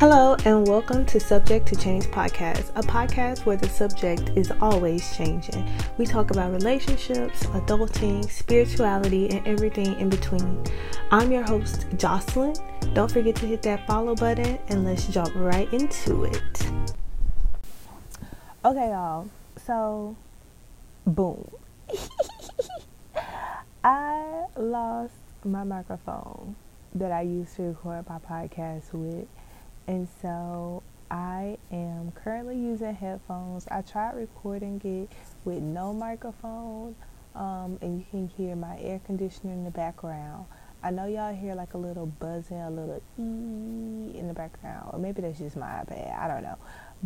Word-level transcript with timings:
Hello, 0.00 0.34
and 0.46 0.66
welcome 0.66 1.04
to 1.04 1.20
Subject 1.20 1.68
to 1.68 1.76
Change 1.76 2.06
podcast, 2.06 2.70
a 2.74 2.80
podcast 2.80 3.44
where 3.44 3.58
the 3.58 3.68
subject 3.68 4.30
is 4.34 4.50
always 4.62 5.14
changing. 5.14 5.70
We 5.98 6.06
talk 6.06 6.30
about 6.30 6.52
relationships, 6.52 7.44
adulting, 7.48 8.24
spirituality, 8.30 9.28
and 9.28 9.46
everything 9.46 10.00
in 10.00 10.08
between. 10.08 10.64
I'm 11.10 11.30
your 11.30 11.42
host, 11.42 11.84
Jocelyn. 11.98 12.54
Don't 12.94 13.12
forget 13.12 13.36
to 13.36 13.46
hit 13.46 13.60
that 13.60 13.86
follow 13.86 14.14
button, 14.14 14.58
and 14.68 14.86
let's 14.86 15.06
jump 15.06 15.34
right 15.34 15.70
into 15.70 16.24
it. 16.24 16.66
Okay, 18.64 18.88
y'all. 18.88 19.28
So, 19.66 20.16
boom. 21.06 21.46
I 23.84 24.46
lost 24.56 25.12
my 25.44 25.62
microphone 25.62 26.56
that 26.94 27.12
I 27.12 27.20
used 27.20 27.54
to 27.56 27.64
record 27.64 28.08
my 28.08 28.18
podcast 28.18 28.94
with 28.94 29.28
and 29.90 30.06
so 30.22 30.84
I 31.10 31.58
am 31.72 32.12
currently 32.12 32.56
using 32.56 32.94
headphones. 32.94 33.66
I 33.68 33.82
tried 33.82 34.14
recording 34.14 34.80
it 34.84 35.12
with 35.44 35.60
no 35.60 35.92
microphone, 35.92 36.94
um, 37.34 37.76
and 37.82 37.98
you 37.98 38.04
can 38.08 38.28
hear 38.28 38.54
my 38.54 38.78
air 38.78 39.00
conditioner 39.04 39.52
in 39.52 39.64
the 39.64 39.72
background. 39.72 40.46
I 40.80 40.92
know 40.92 41.06
y'all 41.06 41.34
hear 41.34 41.56
like 41.56 41.74
a 41.74 41.78
little 41.78 42.06
buzzing, 42.06 42.60
a 42.60 42.70
little 42.70 43.02
ee 43.18 44.16
in 44.16 44.28
the 44.28 44.32
background, 44.32 44.90
or 44.92 45.00
maybe 45.00 45.22
that's 45.22 45.40
just 45.40 45.56
my 45.56 45.66
iPad. 45.66 46.16
I 46.16 46.28
don't 46.28 46.44
know. 46.44 46.58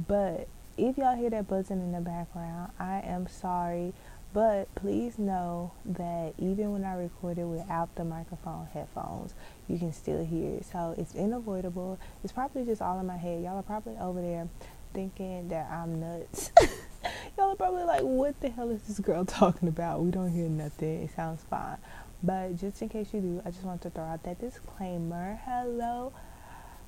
But 0.06 0.46
if 0.76 0.98
y'all 0.98 1.16
hear 1.16 1.30
that 1.30 1.48
buzzing 1.48 1.80
in 1.80 1.92
the 1.92 2.02
background, 2.02 2.70
I 2.78 3.00
am 3.00 3.28
sorry. 3.28 3.94
But 4.34 4.74
please 4.74 5.16
know 5.16 5.70
that 5.84 6.34
even 6.38 6.72
when 6.72 6.84
I 6.84 6.96
record 6.96 7.38
it 7.38 7.44
without 7.44 7.94
the 7.94 8.04
microphone 8.04 8.66
headphones, 8.74 9.32
you 9.68 9.78
can 9.78 9.92
still 9.92 10.24
hear 10.24 10.56
it. 10.56 10.66
So 10.66 10.92
it's 10.98 11.14
unavoidable. 11.14 12.00
It's 12.24 12.32
probably 12.32 12.64
just 12.64 12.82
all 12.82 12.98
in 12.98 13.06
my 13.06 13.16
head. 13.16 13.44
Y'all 13.44 13.58
are 13.58 13.62
probably 13.62 13.96
over 13.96 14.20
there 14.20 14.48
thinking 14.92 15.48
that 15.50 15.70
I'm 15.70 16.00
nuts. 16.00 16.50
Y'all 17.38 17.52
are 17.52 17.56
probably 17.56 17.84
like, 17.84 18.02
what 18.02 18.40
the 18.40 18.50
hell 18.50 18.70
is 18.70 18.82
this 18.82 18.98
girl 18.98 19.24
talking 19.24 19.68
about? 19.68 20.02
We 20.02 20.10
don't 20.10 20.32
hear 20.32 20.48
nothing. 20.48 21.04
It 21.04 21.10
sounds 21.14 21.44
fine. 21.48 21.76
But 22.20 22.56
just 22.56 22.82
in 22.82 22.88
case 22.88 23.14
you 23.14 23.20
do, 23.20 23.42
I 23.44 23.52
just 23.52 23.62
want 23.62 23.82
to 23.82 23.90
throw 23.90 24.02
out 24.02 24.24
that 24.24 24.40
disclaimer. 24.40 25.38
Hello. 25.44 26.12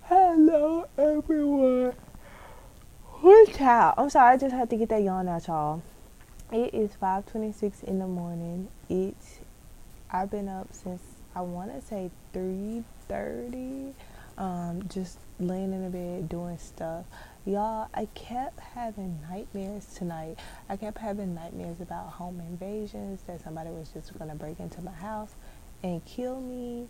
Hello, 0.02 0.86
everyone. 0.98 1.94
What 3.20 3.54
child? 3.54 3.94
I'm 3.98 4.10
sorry, 4.10 4.34
I 4.34 4.36
just 4.36 4.52
had 4.52 4.68
to 4.70 4.76
get 4.76 4.88
that 4.88 5.02
yawn 5.04 5.28
out, 5.28 5.46
y'all. 5.46 5.82
It 6.52 6.74
is 6.74 6.94
5:26 6.94 7.82
in 7.82 7.98
the 7.98 8.06
morning. 8.06 8.68
It's 8.88 9.40
I've 10.10 10.30
been 10.30 10.48
up 10.48 10.68
since 10.72 11.02
I 11.34 11.40
want 11.40 11.74
to 11.74 11.80
say 11.80 12.10
3:30. 12.32 13.94
Um, 14.38 14.86
just 14.88 15.18
laying 15.40 15.72
in 15.72 15.82
the 15.82 15.90
bed 15.90 16.28
doing 16.28 16.58
stuff. 16.58 17.06
Y'all, 17.46 17.88
I 17.94 18.06
kept 18.14 18.60
having 18.60 19.18
nightmares 19.28 19.86
tonight. 19.94 20.38
I 20.68 20.76
kept 20.76 20.98
having 20.98 21.34
nightmares 21.34 21.80
about 21.80 22.10
home 22.10 22.38
invasions 22.40 23.22
that 23.26 23.40
somebody 23.40 23.70
was 23.70 23.88
just 23.88 24.16
gonna 24.16 24.34
break 24.36 24.60
into 24.60 24.80
my 24.82 24.92
house 24.92 25.34
and 25.82 26.04
kill 26.04 26.40
me. 26.40 26.88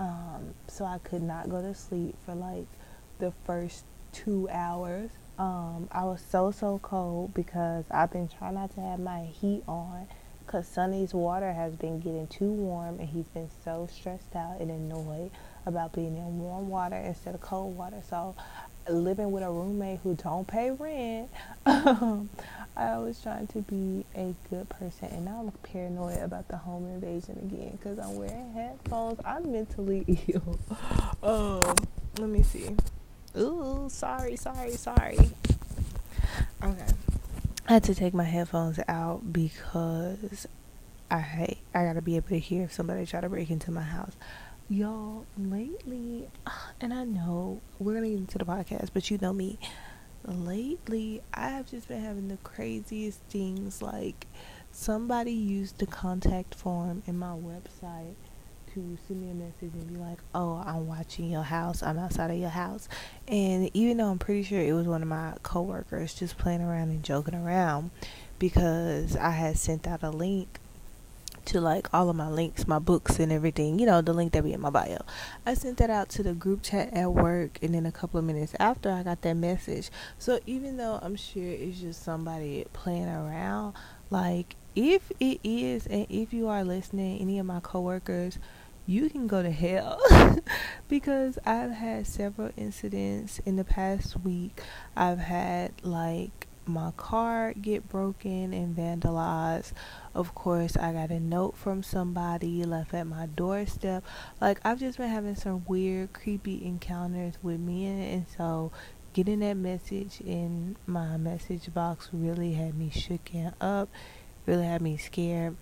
Um, 0.00 0.54
so 0.66 0.84
I 0.84 0.98
could 0.98 1.22
not 1.22 1.48
go 1.48 1.62
to 1.62 1.74
sleep 1.74 2.16
for 2.24 2.34
like 2.34 2.66
the 3.18 3.32
first 3.44 3.84
two 4.12 4.48
hours. 4.50 5.10
Um, 5.38 5.88
I 5.92 6.04
was 6.04 6.22
so 6.30 6.50
so 6.50 6.78
cold 6.82 7.34
because 7.34 7.84
I've 7.90 8.10
been 8.10 8.28
trying 8.28 8.54
not 8.54 8.74
to 8.74 8.80
have 8.80 8.98
my 8.98 9.24
heat 9.24 9.62
on 9.68 10.06
because 10.46 10.66
Sonny's 10.66 11.12
water 11.12 11.52
has 11.52 11.74
been 11.74 12.00
getting 12.00 12.26
too 12.28 12.50
warm 12.50 13.00
and 13.00 13.08
he's 13.08 13.26
been 13.26 13.50
so 13.64 13.88
stressed 13.92 14.34
out 14.34 14.60
and 14.60 14.70
annoyed 14.70 15.30
about 15.66 15.92
being 15.92 16.16
in 16.16 16.38
warm 16.38 16.68
water 16.68 16.96
instead 16.96 17.34
of 17.34 17.40
cold 17.40 17.76
water. 17.76 18.00
So 18.08 18.34
living 18.88 19.32
with 19.32 19.42
a 19.42 19.50
roommate 19.50 20.00
who 20.04 20.14
don't 20.14 20.46
pay 20.46 20.70
rent, 20.70 21.28
I 21.66 22.98
was 22.98 23.20
trying 23.20 23.48
to 23.48 23.58
be 23.62 24.06
a 24.14 24.34
good 24.48 24.68
person 24.70 25.08
and 25.08 25.24
now 25.24 25.40
I'm 25.40 25.50
paranoid 25.70 26.22
about 26.22 26.48
the 26.48 26.56
home 26.56 26.86
invasion 26.86 27.38
again 27.42 27.72
because 27.72 27.98
I'm 27.98 28.16
wearing 28.16 28.52
headphones. 28.54 29.20
I'm 29.24 29.52
mentally 29.52 30.04
ill. 30.28 30.58
Um, 31.22 31.76
let 32.18 32.30
me 32.30 32.42
see. 32.42 32.74
Ooh, 33.38 33.86
sorry, 33.90 34.36
sorry, 34.36 34.72
sorry. 34.72 35.18
Okay. 36.62 36.86
I 37.68 37.72
had 37.74 37.84
to 37.84 37.94
take 37.94 38.14
my 38.14 38.24
headphones 38.24 38.80
out 38.88 39.32
because 39.32 40.46
I 41.10 41.56
I 41.74 41.84
gotta 41.84 42.00
be 42.00 42.16
able 42.16 42.28
to 42.28 42.38
hear 42.38 42.62
if 42.62 42.72
somebody 42.72 43.04
try 43.04 43.20
to 43.20 43.28
break 43.28 43.50
into 43.50 43.70
my 43.70 43.82
house. 43.82 44.14
Y'all, 44.68 45.26
lately, 45.36 46.28
and 46.80 46.94
I 46.94 47.04
know 47.04 47.60
we're 47.78 47.94
gonna 47.94 48.08
get 48.08 48.18
into 48.18 48.38
the 48.38 48.44
podcast, 48.44 48.90
but 48.94 49.10
you 49.10 49.18
know 49.18 49.32
me. 49.32 49.58
Lately, 50.24 51.22
I 51.34 51.50
have 51.50 51.66
just 51.66 51.88
been 51.88 52.02
having 52.02 52.28
the 52.28 52.38
craziest 52.38 53.20
things. 53.28 53.82
Like, 53.82 54.26
somebody 54.72 55.32
used 55.32 55.78
the 55.78 55.86
contact 55.86 56.54
form 56.54 57.02
in 57.06 57.18
my 57.18 57.34
website 57.34 58.14
to 58.76 58.98
send 59.08 59.22
me 59.22 59.30
a 59.30 59.34
message 59.34 59.72
and 59.72 59.88
be 59.88 59.96
like, 59.96 60.18
"Oh, 60.34 60.62
I'm 60.64 60.86
watching 60.86 61.30
your 61.30 61.44
house. 61.44 61.82
I'm 61.82 61.98
outside 61.98 62.30
of 62.30 62.36
your 62.36 62.50
house." 62.50 62.90
And 63.26 63.70
even 63.72 63.96
though 63.96 64.10
I'm 64.10 64.18
pretty 64.18 64.42
sure 64.42 64.60
it 64.60 64.74
was 64.74 64.86
one 64.86 65.00
of 65.00 65.08
my 65.08 65.32
coworkers 65.42 66.14
just 66.14 66.36
playing 66.36 66.60
around 66.60 66.90
and 66.90 67.02
joking 67.02 67.34
around 67.34 67.90
because 68.38 69.16
I 69.16 69.30
had 69.30 69.56
sent 69.56 69.86
out 69.86 70.02
a 70.02 70.10
link 70.10 70.60
to 71.46 71.60
like 71.60 71.88
all 71.94 72.10
of 72.10 72.16
my 72.16 72.28
links, 72.28 72.66
my 72.66 72.78
books 72.78 73.18
and 73.18 73.32
everything, 73.32 73.78
you 73.78 73.86
know, 73.86 74.02
the 74.02 74.12
link 74.12 74.32
that 74.32 74.44
be 74.44 74.52
in 74.52 74.60
my 74.60 74.68
bio. 74.68 74.98
I 75.46 75.54
sent 75.54 75.78
that 75.78 75.88
out 75.88 76.10
to 76.10 76.22
the 76.22 76.34
group 76.34 76.62
chat 76.62 76.92
at 76.92 77.10
work 77.10 77.58
and 77.62 77.74
then 77.74 77.86
a 77.86 77.92
couple 77.92 78.18
of 78.18 78.26
minutes 78.26 78.54
after 78.60 78.90
I 78.90 79.02
got 79.02 79.22
that 79.22 79.36
message. 79.36 79.90
So 80.18 80.38
even 80.44 80.76
though 80.76 80.98
I'm 81.00 81.16
sure 81.16 81.46
it's 81.46 81.80
just 81.80 82.02
somebody 82.02 82.66
playing 82.74 83.08
around, 83.08 83.74
like 84.10 84.56
if 84.74 85.10
it 85.18 85.40
is 85.42 85.86
and 85.86 86.06
if 86.10 86.34
you 86.34 86.48
are 86.48 86.62
listening, 86.62 87.20
any 87.20 87.38
of 87.38 87.46
my 87.46 87.60
coworkers 87.60 88.38
you 88.86 89.10
can 89.10 89.26
go 89.26 89.42
to 89.42 89.50
hell 89.50 90.00
because 90.88 91.38
I've 91.44 91.72
had 91.72 92.06
several 92.06 92.50
incidents 92.56 93.40
in 93.44 93.56
the 93.56 93.64
past 93.64 94.20
week. 94.20 94.62
I've 94.96 95.18
had 95.18 95.72
like 95.82 96.46
my 96.66 96.92
car 96.96 97.52
get 97.54 97.88
broken 97.88 98.52
and 98.52 98.76
vandalized. 98.76 99.72
Of 100.14 100.34
course, 100.34 100.76
I 100.76 100.92
got 100.92 101.10
a 101.10 101.20
note 101.20 101.56
from 101.56 101.82
somebody 101.82 102.64
left 102.64 102.94
at 102.94 103.06
my 103.06 103.26
doorstep. 103.26 104.04
Like 104.40 104.60
I've 104.64 104.80
just 104.80 104.98
been 104.98 105.08
having 105.08 105.36
some 105.36 105.64
weird, 105.66 106.12
creepy 106.12 106.64
encounters 106.64 107.34
with 107.42 107.60
men, 107.60 108.00
and 108.02 108.26
so 108.36 108.72
getting 109.12 109.40
that 109.40 109.56
message 109.56 110.20
in 110.20 110.76
my 110.86 111.16
message 111.16 111.72
box 111.72 112.10
really 112.12 112.52
had 112.52 112.76
me 112.76 112.90
shooken 112.90 113.52
up. 113.60 113.88
Really 114.46 114.64
had 114.64 114.80
me 114.80 114.96
scared. 114.96 115.56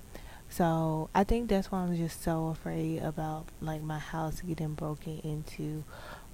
So 0.49 1.11
I 1.15 1.25
think 1.25 1.49
that's 1.49 1.73
why 1.73 1.81
I'm 1.81 1.97
just 1.97 2.23
so 2.23 2.49
afraid 2.49 3.03
about 3.03 3.47
like 3.61 3.83
my 3.83 3.99
house 3.99 4.41
getting 4.41 4.75
broken 4.75 5.19
into 5.25 5.85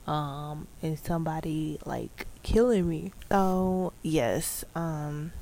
um 0.06 0.66
and 0.82 0.98
somebody 0.98 1.78
like 1.84 2.26
killing 2.43 2.88
me. 2.88 3.12
So 3.31 3.93
yes, 4.03 4.65
um 4.75 5.32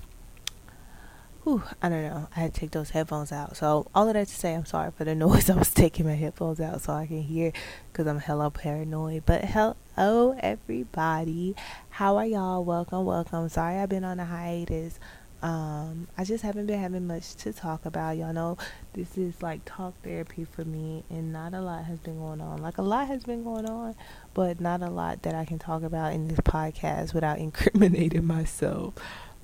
whew, 1.43 1.63
I 1.81 1.89
don't 1.89 2.03
know. 2.03 2.29
I 2.37 2.41
had 2.41 2.55
to 2.55 2.61
take 2.61 2.73
those 2.73 2.91
headphones 2.91 3.33
out. 3.33 3.57
So 3.57 3.89
all 3.95 4.07
of 4.07 4.15
that 4.15 4.29
to 4.29 4.35
say, 4.35 4.55
I'm 4.55 4.67
sorry 4.67 4.91
for 4.91 5.05
the 5.05 5.15
noise. 5.17 5.49
I 5.49 5.55
was 5.57 5.73
taking 5.73 6.07
my 6.07 6.15
headphones 6.15 6.61
out 6.61 6.83
so 6.83 6.93
I 6.93 7.07
can 7.07 7.23
hear 7.23 7.53
because 7.91 8.07
I'm 8.07 8.19
hella 8.19 8.51
paranoid. 8.51 9.25
But 9.25 9.47
hello 9.47 10.37
everybody, 10.41 11.57
how 11.91 12.17
are 12.17 12.27
y'all? 12.27 12.65
Welcome, 12.65 13.07
welcome. 13.07 13.49
Sorry 13.49 13.77
I've 13.77 13.89
been 13.89 14.05
on 14.05 14.21
a 14.21 14.25
hiatus. 14.27 15.01
Um, 15.41 16.09
I 16.17 16.25
just 16.25 16.43
haven't 16.43 16.67
been 16.67 16.81
having 16.81 17.07
much 17.07 17.37
to 17.37 17.53
talk 17.53 17.87
about. 17.87 18.17
Y'all 18.17 18.33
know 18.33 18.59
this 18.95 19.17
is 19.17 19.41
like 19.41 19.61
talk 19.65 19.95
therapy 20.03 20.45
for 20.45 20.65
me, 20.65 21.05
and 21.11 21.33
not 21.33 21.55
a 21.55 21.61
lot 21.61 21.85
has 21.85 22.01
been 22.01 22.19
going 22.19 22.41
on. 22.41 22.61
Like 22.61 22.79
a 22.79 22.83
lot 22.83 23.07
has 23.07 23.25
been 23.25 23.45
going 23.45 23.67
on, 23.67 23.95
but 24.35 24.61
not 24.61 24.83
a 24.83 24.91
lot 24.91 25.23
that 25.23 25.35
I 25.35 25.45
can 25.45 25.59
talk 25.59 25.83
about 25.83 26.13
in 26.13 26.29
this 26.29 26.41
podcast 26.41 27.15
without 27.15 27.39
incriminating 27.39 28.25
myself. 28.25 28.95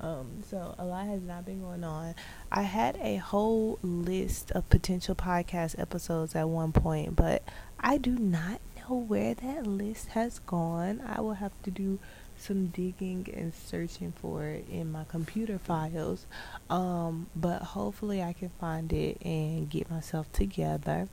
Um, 0.00 0.42
so 0.50 0.74
a 0.78 0.84
lot 0.84 1.06
has 1.06 1.22
not 1.22 1.46
been 1.46 1.62
going 1.62 1.84
on. 1.84 2.14
I 2.50 2.62
had 2.62 2.96
a 3.00 3.16
whole 3.16 3.78
list 3.82 4.50
of 4.50 4.68
potential 4.68 5.14
podcast 5.14 5.78
episodes 5.78 6.34
at 6.34 6.48
one 6.48 6.72
point, 6.72 7.14
but 7.14 7.42
I 7.78 7.98
do 7.98 8.18
not 8.18 8.60
know 8.76 8.96
where 8.96 9.34
that 9.34 9.66
list 9.66 10.08
has 10.08 10.40
gone. 10.40 11.00
I 11.06 11.20
will 11.20 11.34
have 11.34 11.52
to 11.62 11.70
do 11.70 12.00
some 12.44 12.66
digging 12.66 13.28
and 13.34 13.54
searching 13.54 14.12
for 14.12 14.44
it 14.44 14.66
in 14.70 14.92
my 14.92 15.04
computer 15.04 15.58
files. 15.58 16.26
Um, 16.68 17.26
but 17.34 17.62
hopefully 17.62 18.22
I 18.22 18.32
can 18.32 18.50
find 18.60 18.92
it 18.92 19.18
and 19.24 19.68
get 19.68 19.90
myself 19.90 20.30
together. 20.32 21.08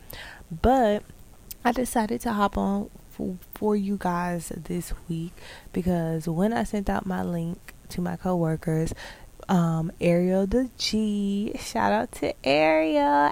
But 0.61 1.03
I 1.63 1.71
decided 1.71 2.21
to 2.21 2.33
hop 2.33 2.57
on 2.57 2.89
for, 3.09 3.37
for 3.53 3.75
you 3.75 3.97
guys 3.99 4.51
this 4.55 4.93
week 5.07 5.33
because 5.73 6.27
when 6.27 6.53
I 6.53 6.63
sent 6.63 6.89
out 6.89 7.05
my 7.05 7.23
link 7.23 7.73
to 7.89 8.01
my 8.01 8.15
coworkers, 8.15 8.93
um, 9.47 9.91
Ariel 9.99 10.47
the 10.47 10.69
G, 10.77 11.53
shout 11.59 11.91
out 11.91 12.11
to 12.13 12.33
Ariel. 12.45 13.31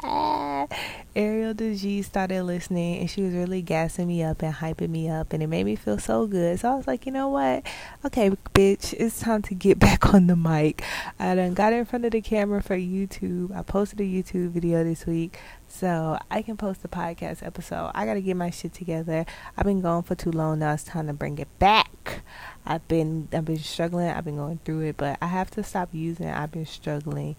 Ariel 1.15 1.55
DeG 1.55 2.03
started 2.05 2.43
listening 2.43 2.99
and 2.99 3.09
she 3.09 3.23
was 3.23 3.33
really 3.33 3.63
gassing 3.63 4.07
me 4.07 4.21
up 4.21 4.43
and 4.43 4.53
hyping 4.53 4.89
me 4.89 5.09
up 5.09 5.33
and 5.33 5.41
it 5.41 5.47
made 5.47 5.63
me 5.65 5.75
feel 5.75 5.97
so 5.97 6.27
good. 6.27 6.59
So 6.59 6.71
I 6.71 6.75
was 6.75 6.85
like, 6.85 7.07
you 7.07 7.11
know 7.11 7.29
what? 7.29 7.65
Okay, 8.05 8.29
bitch, 8.53 8.93
it's 8.93 9.19
time 9.19 9.41
to 9.43 9.55
get 9.55 9.79
back 9.79 10.13
on 10.13 10.27
the 10.27 10.35
mic. 10.35 10.83
I 11.19 11.33
done 11.33 11.55
got 11.55 11.73
in 11.73 11.85
front 11.85 12.05
of 12.05 12.11
the 12.11 12.21
camera 12.21 12.61
for 12.61 12.77
YouTube. 12.77 13.55
I 13.55 13.63
posted 13.63 13.99
a 14.01 14.03
YouTube 14.03 14.51
video 14.51 14.83
this 14.83 15.07
week 15.07 15.39
so 15.67 16.19
I 16.29 16.43
can 16.43 16.57
post 16.57 16.85
a 16.85 16.87
podcast 16.87 17.45
episode. 17.45 17.91
I 17.95 18.05
gotta 18.05 18.21
get 18.21 18.37
my 18.37 18.51
shit 18.51 18.73
together. 18.73 19.25
I've 19.57 19.65
been 19.65 19.81
gone 19.81 20.03
for 20.03 20.13
too 20.13 20.31
long 20.31 20.59
now. 20.59 20.73
It's 20.73 20.83
time 20.83 21.07
to 21.07 21.13
bring 21.13 21.39
it 21.39 21.47
back. 21.57 22.21
I've 22.67 22.87
been 22.87 23.29
I've 23.33 23.45
been 23.45 23.57
struggling. 23.57 24.09
I've 24.09 24.25
been 24.25 24.37
going 24.37 24.59
through 24.63 24.81
it, 24.81 24.97
but 24.97 25.17
I 25.21 25.27
have 25.27 25.49
to 25.51 25.63
stop 25.63 25.89
using 25.91 26.29
I've 26.29 26.51
been 26.51 26.67
struggling 26.67 27.35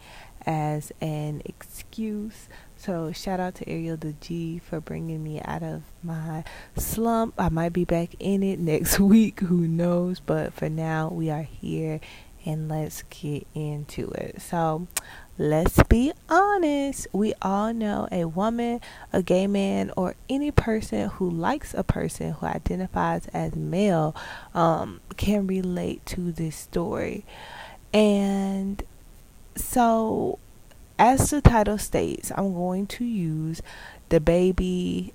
as 0.47 0.93
an 1.01 1.43
excuse. 1.45 2.49
So 2.81 3.13
shout 3.13 3.41
out 3.41 3.57
to 3.57 3.69
Ariel 3.69 3.99
the 3.99 4.15
G 4.23 4.59
for 4.59 4.81
bringing 4.81 5.23
me 5.23 5.39
out 5.45 5.63
of 5.63 5.83
my 6.03 6.45
slump. 6.79 7.35
I 7.37 7.51
might 7.51 7.75
be 7.75 7.85
back 7.85 8.15
in 8.19 8.43
it 8.43 8.59
next 8.59 8.99
week, 9.01 9.41
who 9.41 9.69
knows? 9.69 10.19
But 10.19 10.55
for 10.55 10.71
now, 10.71 11.09
we 11.09 11.29
are 11.29 11.43
here 11.43 12.01
and 12.47 12.71
let's 12.71 13.03
get 13.11 13.47
into 13.55 14.09
it. 14.13 14.41
So, 14.41 14.87
let's 15.37 15.83
be 15.91 16.13
honest. 16.31 17.07
We 17.13 17.35
all 17.43 17.75
know 17.75 18.09
a 18.11 18.25
woman, 18.25 18.81
a 19.13 19.23
gay 19.23 19.47
man, 19.47 19.93
or 19.95 20.15
any 20.31 20.51
person 20.51 21.11
who 21.11 21.29
likes 21.29 21.75
a 21.75 21.85
person 21.85 22.33
who 22.33 22.47
identifies 22.47 23.27
as 23.35 23.55
male 23.55 24.17
um, 24.55 25.03
can 25.19 25.47
relate 25.47 26.07
to 26.07 26.33
this 26.33 26.57
story. 26.57 27.27
And 27.93 28.83
so, 29.55 30.39
as 31.01 31.31
the 31.31 31.41
title 31.41 31.79
states, 31.79 32.31
I'm 32.37 32.53
going 32.53 32.87
to 32.89 33.05
use 33.05 33.63
DaBaby 34.11 35.13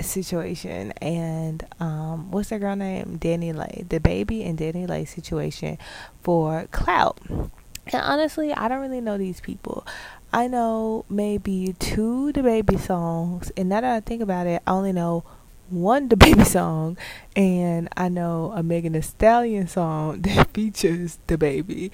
situation 0.00 0.90
and 1.00 1.64
um 1.78 2.30
what's 2.32 2.48
that 2.50 2.58
girl 2.58 2.76
name 2.76 3.16
DaniLeigh. 3.18 3.88
The 3.88 4.00
baby 4.00 4.42
and 4.44 4.58
DaniLeigh 4.58 5.08
situation 5.08 5.78
for 6.20 6.66
clout 6.72 7.20
and 7.30 8.02
honestly 8.02 8.52
i 8.52 8.66
don't 8.66 8.80
really 8.80 9.00
know 9.00 9.16
these 9.16 9.40
people 9.40 9.86
i 10.32 10.48
know 10.48 11.04
maybe 11.08 11.76
two 11.78 12.32
DaBaby 12.34 12.80
songs 12.80 13.52
and 13.56 13.68
now 13.68 13.82
that 13.82 13.96
i 13.96 14.00
think 14.00 14.20
about 14.20 14.48
it 14.48 14.60
i 14.66 14.70
only 14.72 14.92
know 14.92 15.22
one 15.70 16.08
the 16.08 16.16
baby 16.24 16.44
song, 16.44 16.96
and 17.36 17.88
I 17.96 18.08
know 18.08 18.52
a 18.54 18.62
Megan 18.62 18.92
Thee 18.92 19.00
Stallion 19.00 19.66
song 19.66 20.20
that 20.22 20.50
features 20.52 21.18
DaBaby. 21.26 21.90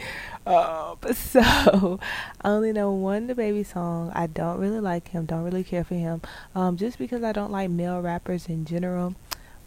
Uh, 0.47 0.97
so 1.13 2.01
I 2.41 2.49
only 2.49 2.73
know 2.73 2.93
one 2.93 3.29
DaBaby 3.29 3.67
song. 3.67 4.13
I 4.15 4.27
don't 4.27 4.59
really 4.59 4.81
like 4.81 5.09
him. 5.09 5.27
Don't 5.27 5.45
really 5.45 5.65
care 5.65 5.85
for 5.85 5.95
him. 5.95 6.23
Um, 6.55 6.77
just 6.77 6.99
because 6.99 7.23
I 7.23 7.33
don't 7.33 7.53
like 7.53 7.71
male 7.71 8.01
rappers 8.01 8.47
in 8.47 8.65
general. 8.65 9.15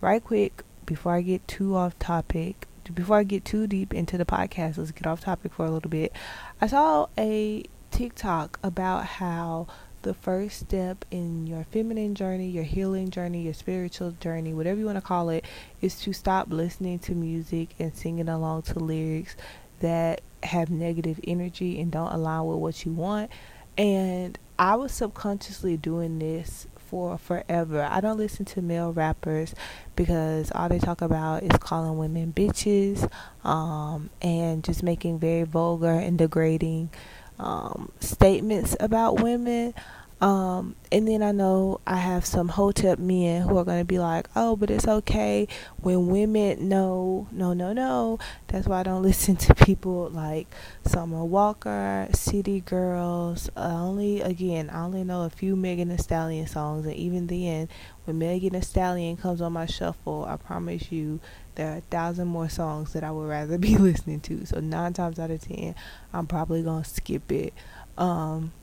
Right 0.02 0.24
quick, 0.24 0.64
before 0.86 1.14
I 1.16 1.22
get 1.22 1.48
too 1.48 1.76
off 1.76 1.98
topic, 1.98 2.68
before 2.94 3.18
I 3.18 3.24
get 3.24 3.46
too 3.46 3.68
deep 3.68 3.94
into 3.94 4.18
the 4.18 4.26
podcast, 4.26 4.78
let's 4.78 4.92
get 4.92 5.08
off 5.08 5.22
topic 5.22 5.54
for 5.54 5.66
a 5.66 5.72
little 5.72 5.90
bit. 5.90 6.12
I 6.60 6.68
saw 6.68 7.08
a 7.18 7.64
TikTok 7.92 8.60
about 8.64 9.06
how 9.06 9.68
the 10.04 10.14
first 10.14 10.60
step 10.60 11.04
in 11.12 11.48
your 11.48 11.64
feminine 11.66 12.14
journey, 12.14 12.48
your 12.48 12.64
healing 12.64 13.10
journey, 13.10 13.42
your 13.42 13.54
spiritual 13.54 14.12
journey, 14.12 14.54
whatever 14.54 14.80
you 14.80 14.86
want 14.86 14.98
to 14.98 15.02
call 15.02 15.30
it, 15.30 15.46
is 15.82 16.00
to 16.02 16.14
stop 16.14 16.48
listening 16.52 17.00
to 17.00 17.14
music 17.14 17.70
and 17.80 17.96
singing 17.96 18.30
along 18.30 18.62
to 18.64 18.80
lyrics 18.80 19.36
that 19.80 20.22
have 20.44 20.70
negative 20.70 21.20
energy 21.26 21.80
and 21.80 21.92
don't 21.92 22.12
align 22.12 22.46
with 22.46 22.58
what 22.58 22.86
you 22.86 22.92
want. 22.92 23.32
And 23.78 24.38
I 24.60 24.76
was 24.76 24.92
subconsciously 24.92 25.78
doing 25.78 26.20
this 26.20 26.68
for 26.78 27.18
forever. 27.18 27.88
I 27.90 28.02
don't 28.02 28.18
listen 28.18 28.46
to 28.46 28.62
male 28.62 28.94
rappers 28.94 29.56
because 29.96 30.52
all 30.54 30.70
they 30.70 30.78
talk 30.78 31.02
about 31.02 31.42
is 31.42 31.58
calling 31.60 31.98
women 31.98 32.34
bitches 32.34 33.10
um, 33.44 34.12
and 34.22 34.64
just 34.64 34.84
making 34.84 35.18
very 35.18 35.44
vulgar 35.44 35.92
and 35.92 36.20
degrading 36.20 36.92
um, 37.40 37.92
statements 38.00 38.76
about 38.80 39.22
women. 39.22 39.74
Um, 40.22 40.78
and 40.90 41.06
then 41.06 41.22
I 41.22 41.34
know 41.34 41.82
I 41.86 41.98
have 41.98 42.26
some 42.26 42.48
hotep 42.48 42.98
men 42.98 43.42
who 43.42 43.58
are 43.58 43.66
going 43.66 43.80
to 43.80 43.86
be 43.86 44.00
like, 44.00 44.30
oh, 44.38 44.56
but 44.56 44.72
it's 44.72 44.88
okay 44.88 45.50
when 45.82 46.08
women 46.08 46.70
know, 46.70 47.28
no, 47.30 47.52
no, 47.52 47.74
no. 47.74 48.20
That's 48.48 48.66
why 48.66 48.80
I 48.80 48.84
don't 48.84 49.02
listen 49.04 49.36
to 49.36 49.54
people 49.54 50.10
like 50.12 50.48
Summer 50.86 51.26
Walker, 51.26 52.08
City 52.14 52.62
Girls. 52.62 53.50
I 53.58 53.72
only, 53.72 54.22
again, 54.22 54.70
I 54.70 54.86
only 54.86 55.04
know 55.04 55.24
a 55.24 55.30
few 55.30 55.58
Megan 55.58 55.90
Thee 55.90 55.98
Stallion 55.98 56.48
songs. 56.48 56.86
And 56.86 56.96
even 56.96 57.28
then, 57.28 57.68
when 58.06 58.18
Megan 58.18 58.54
Thee 58.54 58.62
Stallion 58.62 59.18
comes 59.18 59.42
on 59.42 59.52
my 59.52 59.66
shuffle, 59.66 60.24
I 60.24 60.38
promise 60.38 60.90
you 60.90 61.20
there 61.56 61.74
are 61.74 61.78
a 61.78 61.82
thousand 61.82 62.28
more 62.28 62.50
songs 62.50 62.94
that 62.94 63.04
I 63.04 63.12
would 63.12 63.28
rather 63.28 63.58
be 63.60 63.78
listening 63.78 64.22
to. 64.22 64.46
So 64.46 64.60
nine 64.60 64.94
times 64.94 65.20
out 65.20 65.32
of 65.32 65.42
ten, 65.42 65.76
I'm 66.12 66.28
probably 66.28 66.64
gonna 66.64 66.84
skip 66.84 67.32
it. 67.32 67.54
Um, 67.98 68.54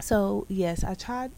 so 0.00 0.46
yes, 0.48 0.84
I 0.84 0.94
tried 0.94 1.30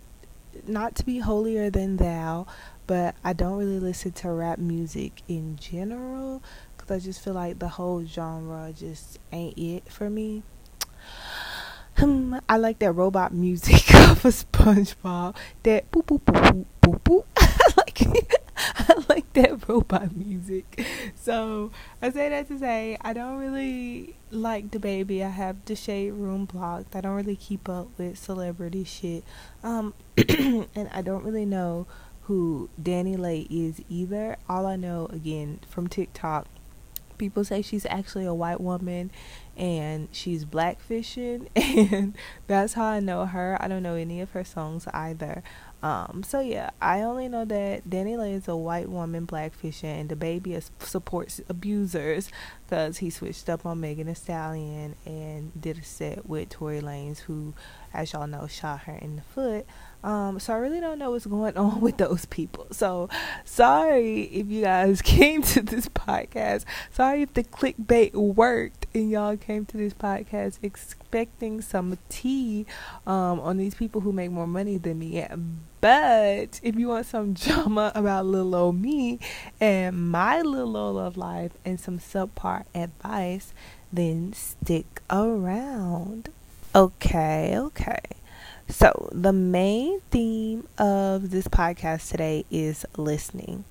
not 0.67 0.95
to 0.97 1.05
be 1.05 1.19
holier 1.19 1.71
than 1.71 1.97
thou, 1.99 2.47
but 2.87 3.15
I 3.25 3.33
don't 3.33 3.59
really 3.59 3.81
listen 3.81 4.13
to 4.13 4.31
rap 4.31 4.59
music 4.59 5.23
in 5.29 5.57
general 5.57 6.43
because 6.77 6.91
I 6.91 7.05
just 7.05 7.23
feel 7.23 7.35
like 7.35 7.59
the 7.59 7.69
whole 7.69 8.05
genre 8.05 8.73
just 8.77 9.19
ain't 9.33 9.59
it 9.59 9.91
for 9.91 10.11
me. 10.11 10.43
Hmm, 11.99 12.37
I 12.47 12.59
like 12.59 12.79
that 12.81 12.93
robot 12.93 13.33
music 13.33 13.95
of 13.95 14.23
a 14.23 14.29
SpongeBob. 14.29 15.35
That 15.63 15.91
boop 15.91 16.05
boop 16.05 16.21
boop 16.25 16.67
boop 16.83 17.01
boop 17.01 17.25
boop. 17.35 17.77
like 17.79 18.46
I 18.79 19.05
like 19.09 19.33
that 19.35 19.69
robot 19.69 20.17
music. 20.17 20.87
So 21.15 21.71
I 22.01 22.11
say 22.11 22.29
that 22.29 22.49
to 22.49 22.59
say 22.59 22.97
I 23.01 23.13
don't 23.13 23.39
really 23.39 24.17
like 24.31 24.71
DaBaby. 24.71 25.25
I 25.25 25.29
have 25.29 25.65
the 25.65 25.77
shade 25.77 26.13
room 26.13 26.47
blocked. 26.47 26.97
I 26.97 27.01
don't 27.01 27.15
really 27.17 27.37
keep 27.37 27.69
up 27.69 27.89
with 27.99 28.19
celebrity 28.19 28.85
shit. 28.85 29.25
Um 29.63 29.95
and 30.17 30.89
I 30.93 31.03
don't 31.03 31.25
really 31.25 31.47
know 31.47 31.87
who 32.23 32.71
DaniLeigh 32.83 33.47
is 33.51 33.83
either. 33.89 34.37
All 34.49 34.67
I 34.67 34.77
know 34.77 35.07
again 35.13 35.61
from 35.69 35.87
TikTok 35.87 36.47
people 37.17 37.45
say 37.45 37.63
she's 37.63 37.87
actually 37.87 38.25
a 38.25 38.35
white 38.35 38.61
woman 38.61 39.11
and 39.57 40.09
she's 40.13 40.45
blackfishing 40.45 41.49
and 41.57 42.15
that's 42.47 42.75
how 42.75 42.85
I 42.85 43.01
know 43.01 43.27
her. 43.27 43.57
I 43.61 43.69
don't 43.69 43.83
know 43.83 43.95
any 43.95 44.21
of 44.21 44.31
her 44.31 44.45
songs 44.45 44.87
either. 44.93 45.43
Um, 45.87 46.25
so 46.25 46.41
yeah, 46.41 46.71
I 46.83 47.03
only 47.03 47.29
know 47.29 47.45
that 47.45 47.89
DaniLeigh 47.89 48.35
is 48.35 48.49
a 48.49 48.57
white 48.57 48.89
woman 48.89 49.25
blackfishing, 49.25 49.85
and 49.85 50.11
DaBaby 50.11 50.49
is, 50.49 50.73
supports 50.81 51.41
abusers 51.49 52.29
because 52.65 52.99
he 52.99 53.09
switched 53.09 53.49
up 53.49 53.65
on 53.65 53.79
Megan 53.79 54.09
Thee 54.09 54.15
Stallion 54.15 54.97
and 55.05 55.53
did 55.61 55.79
a 55.79 55.85
set 55.85 56.29
with 56.29 56.49
Tory 56.49 56.81
Lanez, 56.81 57.21
who, 57.21 57.55
as 57.95 58.13
y'all 58.13 58.27
know, 58.27 58.49
shot 58.49 58.81
her 58.81 58.95
in 58.95 59.15
the 59.15 59.23
foot. 59.23 59.65
Um, 60.07 60.39
so 60.39 60.55
I 60.55 60.59
really 60.59 60.79
don't 60.79 61.01
know 61.01 61.11
what's 61.11 61.27
going 61.27 61.57
on 61.59 61.81
with 61.81 61.97
those 61.97 62.27
people. 62.27 62.69
So 62.71 63.09
sorry 63.45 64.23
if 64.23 64.47
you 64.47 64.63
guys 64.63 65.03
came 65.03 65.43
to 65.43 65.61
this 65.61 65.89
podcast. 65.89 66.65
Sorry 66.93 67.23
if 67.23 67.35
the 67.35 67.43
clickbait 67.43 68.15
worked 68.15 68.87
and 68.95 69.11
y'all 69.11 69.37
came 69.37 69.67
to 69.67 69.77
this 69.77 69.93
podcast 69.93 70.61
expecting 70.63 71.61
some 71.61 71.99
tea 72.09 72.67
um, 73.05 73.41
on 73.41 73.57
these 73.57 73.75
people 73.75 74.01
who 74.01 74.13
make 74.13 74.31
more 74.31 74.47
money 74.47 74.79
than 74.79 75.01
me. 75.01 75.27
But 75.81 76.61
if 76.63 76.77
you 76.77 76.89
want 76.89 77.07
some 77.07 77.33
drama 77.35 77.91
about 77.97 78.27
little 78.27 78.55
old 78.55 78.81
me 78.81 79.19
and 79.61 80.11
my 80.11 80.41
little 80.41 80.77
old 80.77 80.97
love 80.97 81.17
life 81.17 81.53
and 81.65 81.81
some 81.81 81.99
subpar 81.99 82.65
advice, 82.77 83.53
then 83.93 84.33
stick 84.35 85.03
around. 85.11 86.29
Okay, 86.77 87.55
okay. 87.59 88.16
So, 88.69 89.09
the 89.13 89.33
main 89.33 90.01
theme 90.11 90.67
of 90.77 91.31
this 91.31 91.47
podcast 91.47 92.11
today 92.11 92.45
is 92.51 92.85
listening 92.97 93.65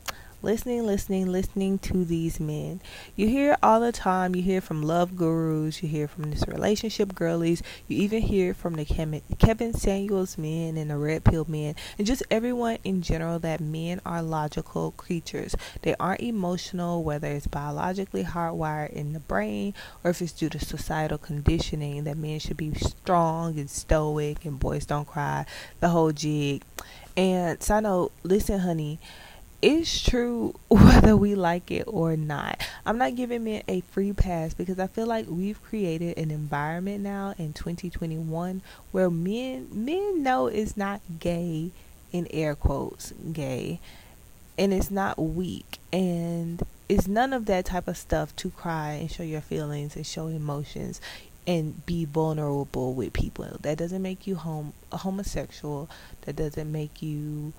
listening, 0.45 0.85
listening, 0.85 1.25
listening 1.25 1.79
to 1.79 2.05
these 2.05 2.39
men. 2.39 2.79
You 3.15 3.27
hear 3.27 3.57
all 3.63 3.79
the 3.79 3.91
time. 3.91 4.35
You 4.35 4.43
hear 4.43 4.61
from 4.61 4.83
love 4.83 5.15
gurus. 5.15 5.81
You 5.81 5.89
hear 5.89 6.07
from 6.07 6.29
this 6.29 6.47
relationship 6.47 7.15
girlies. 7.15 7.63
You 7.87 7.97
even 8.03 8.21
hear 8.21 8.53
from 8.53 8.75
the 8.75 8.85
Kevin 8.85 9.73
Samuels 9.73 10.37
men 10.37 10.77
and 10.77 10.91
the 10.91 10.97
red 10.97 11.23
pill 11.23 11.45
men, 11.49 11.73
and 11.97 12.05
just 12.05 12.21
everyone 12.29 12.77
in 12.83 13.01
general 13.01 13.39
that 13.39 13.59
men 13.59 13.99
are 14.05 14.21
logical 14.21 14.91
creatures. 14.91 15.55
They 15.81 15.95
aren't 15.99 16.21
emotional, 16.21 17.03
whether 17.03 17.27
it's 17.27 17.47
biologically 17.47 18.23
hardwired 18.23 18.93
in 18.93 19.13
the 19.13 19.19
brain 19.21 19.73
or 20.03 20.11
if 20.11 20.21
it's 20.21 20.31
due 20.31 20.49
to 20.49 20.59
societal 20.63 21.17
conditioning 21.17 22.03
that 22.03 22.17
men 22.17 22.37
should 22.37 22.57
be 22.57 22.71
strong 22.75 23.57
and 23.57 23.69
stoic 23.69 24.45
and 24.45 24.59
boys 24.59 24.85
don't 24.85 25.07
cry, 25.07 25.47
the 25.79 25.89
whole 25.89 26.11
jig. 26.11 26.61
And 27.17 27.63
so 27.63 27.75
I 27.75 27.79
know, 27.79 28.11
listen, 28.23 28.59
honey 28.59 28.99
it's 29.65 30.03
true 30.03 30.53
whether 30.69 31.17
we 31.17 31.33
like 31.33 31.71
it 31.71 31.85
or 31.87 32.15
not. 32.15 32.61
I'm 32.85 32.99
not 32.99 33.15
giving 33.15 33.45
men 33.45 33.63
a 33.67 33.81
free 33.81 34.13
pass 34.13 34.53
because 34.53 34.77
I 34.77 34.85
feel 34.85 35.07
like 35.07 35.25
we've 35.27 35.61
created 35.63 36.19
an 36.19 36.29
environment 36.29 37.03
now 37.03 37.33
in 37.39 37.51
2021 37.53 38.61
where 38.91 39.09
men 39.09 39.67
men 39.71 40.21
know 40.21 40.45
it's 40.45 40.77
not 40.77 41.01
gay 41.19 41.71
in 42.11 42.27
air 42.29 42.53
quotes 42.53 43.11
gay 43.33 43.79
and 44.55 44.71
it's 44.71 44.91
not 44.91 45.17
weak 45.17 45.79
and 45.91 46.61
it's 46.87 47.07
none 47.07 47.33
of 47.33 47.47
that 47.47 47.65
type 47.65 47.87
of 47.87 47.97
stuff 47.97 48.35
to 48.35 48.51
cry 48.51 48.91
and 48.91 49.09
show 49.09 49.23
your 49.23 49.41
feelings 49.41 49.95
and 49.95 50.05
show 50.05 50.27
emotions 50.27 51.01
and 51.47 51.83
be 51.87 52.05
vulnerable 52.05 52.93
with 52.93 53.13
people. 53.13 53.57
That 53.61 53.79
doesn't 53.79 54.01
make 54.01 54.27
you 54.27 54.35
home 54.35 54.73
homosexual. 54.91 55.89
That 56.21 56.35
doesn't 56.35 56.71
make 56.71 57.01
you 57.01 57.53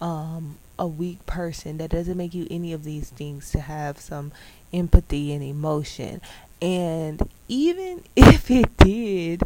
um, 0.00 0.58
a 0.78 0.86
weak 0.86 1.24
person. 1.26 1.78
That 1.78 1.90
doesn't 1.90 2.16
make 2.16 2.34
you 2.34 2.46
any 2.50 2.72
of 2.72 2.84
these 2.84 3.10
things 3.10 3.50
to 3.52 3.60
have 3.60 3.98
some 3.98 4.32
empathy 4.72 5.32
and 5.32 5.42
emotion. 5.42 6.20
And 6.60 7.28
even 7.48 8.02
if 8.16 8.50
it 8.50 8.76
did, 8.78 9.42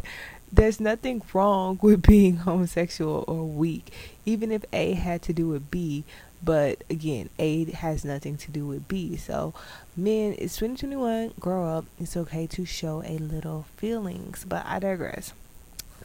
there's 0.51 0.79
nothing 0.79 1.21
wrong 1.33 1.79
with 1.81 2.01
being 2.01 2.35
homosexual 2.37 3.25
or 3.27 3.45
weak. 3.45 3.93
Even 4.25 4.51
if 4.51 4.63
A 4.73 4.93
had 4.93 5.21
to 5.23 5.33
do 5.33 5.49
with 5.49 5.69
B, 5.71 6.03
but 6.43 6.83
again, 6.89 7.29
A 7.39 7.65
has 7.71 8.05
nothing 8.05 8.37
to 8.37 8.51
do 8.51 8.67
with 8.67 8.87
B. 8.87 9.15
So, 9.17 9.53
men, 9.95 10.35
it's 10.37 10.55
2021, 10.57 11.33
grow 11.39 11.65
up. 11.65 11.85
It's 11.99 12.15
okay 12.15 12.45
to 12.47 12.65
show 12.65 13.03
a 13.03 13.17
little 13.17 13.65
feelings, 13.77 14.45
but 14.47 14.65
I 14.65 14.79
digress. 14.79 15.33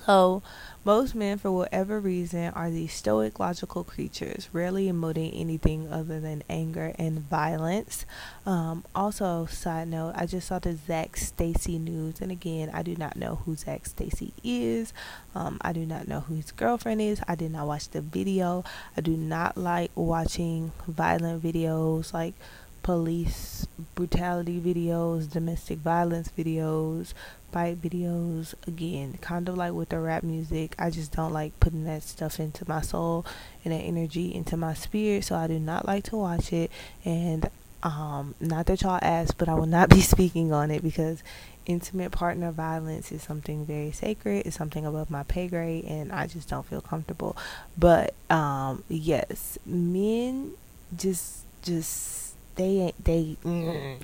So, 0.05 0.43
most 0.85 1.15
men, 1.15 1.39
for 1.39 1.53
whatever 1.53 2.01
reason, 2.01 2.53
are 2.55 2.71
these 2.71 2.93
stoic, 2.93 3.39
logical 3.39 3.85
creatures, 3.85 4.49
rarely 4.53 4.91
emoting 4.91 5.31
anything 5.41 5.93
other 5.93 6.19
than 6.19 6.43
anger 6.51 6.93
and 6.99 7.21
violence. 7.21 8.05
Um, 8.45 8.85
also, 8.95 9.47
side 9.47 9.89
note, 9.89 10.15
I 10.17 10.27
just 10.27 10.49
saw 10.49 10.59
the 10.59 10.75
Zac 10.75 11.17
Stacy 11.17 11.79
news, 11.79 12.21
and 12.21 12.33
again, 12.33 12.69
I 12.75 12.83
do 12.83 12.97
not 12.97 13.17
know 13.17 13.37
who 13.45 13.55
Zac 13.55 13.87
Stacy 13.87 14.33
is. 14.43 14.93
Um, 15.37 15.59
I 15.61 15.73
do 15.73 15.87
not 15.87 16.09
know 16.09 16.21
who 16.21 16.35
his 16.35 16.51
girlfriend 16.51 17.01
is. 17.01 17.23
I 17.29 17.37
did 17.37 17.53
not 17.53 17.69
watch 17.69 17.89
the 17.91 18.01
video. 18.01 18.65
I 18.97 19.03
do 19.03 19.17
not 19.17 19.57
like 19.57 19.93
watching 19.95 20.73
violent 20.89 21.45
videos 21.45 22.13
like 22.13 22.35
police 22.83 23.67
brutality 23.95 24.61
videos, 24.61 25.31
domestic 25.31 25.79
violence 25.79 26.31
videos, 26.37 27.15
fight 27.53 27.81
videos. 27.81 28.55
Again, 28.67 29.19
kind 29.21 29.49
of 29.49 29.57
like 29.57 29.73
with 29.73 29.91
the 29.91 30.01
rap 30.01 30.23
music, 30.23 30.75
I 30.79 30.91
just 30.91 31.13
don't 31.13 31.33
like 31.33 31.59
putting 31.61 31.85
that 31.85 32.03
stuff 32.03 32.41
into 32.41 32.69
my 32.69 32.81
soul 32.81 33.25
and 33.65 33.73
that 33.73 33.79
energy 33.79 34.35
into 34.35 34.57
my 34.57 34.75
spirit, 34.75 35.25
so 35.25 35.37
I 35.37 35.47
do 35.47 35.59
not 35.59 35.87
like 35.87 36.05
to 36.05 36.17
watch 36.17 36.53
it. 36.53 36.71
And 37.05 37.49
um, 37.83 38.35
not 38.41 38.67
that 38.67 38.83
y'all 38.83 38.99
asked, 39.03 39.39
but 39.39 39.49
I 39.49 39.55
will 39.55 39.67
not 39.67 39.89
be 39.91 40.01
speaking 40.01 40.53
on 40.53 40.71
it 40.71 40.83
because 40.83 41.23
intimate 41.67 42.11
partner 42.11 42.51
violence 42.51 43.13
is 43.13 43.23
something 43.23 43.65
very 43.65 43.93
sacred. 43.93 44.47
It's 44.47 44.57
something 44.57 44.87
above 44.87 45.11
my 45.11 45.23
pay 45.25 45.49
grade, 45.49 45.85
and 45.85 46.13
I 46.13 46.27
just 46.27 46.49
don't 46.49 46.67
feel 46.67 46.81
comfortable. 46.81 47.37
But 47.77 48.15
um, 48.31 48.85
yes, 48.89 49.59
men 49.67 50.53
just 50.97 51.45
just 51.63 52.35
they 52.57 52.79
ain't 52.79 53.05
they 53.05 53.37
mm. 53.45 53.97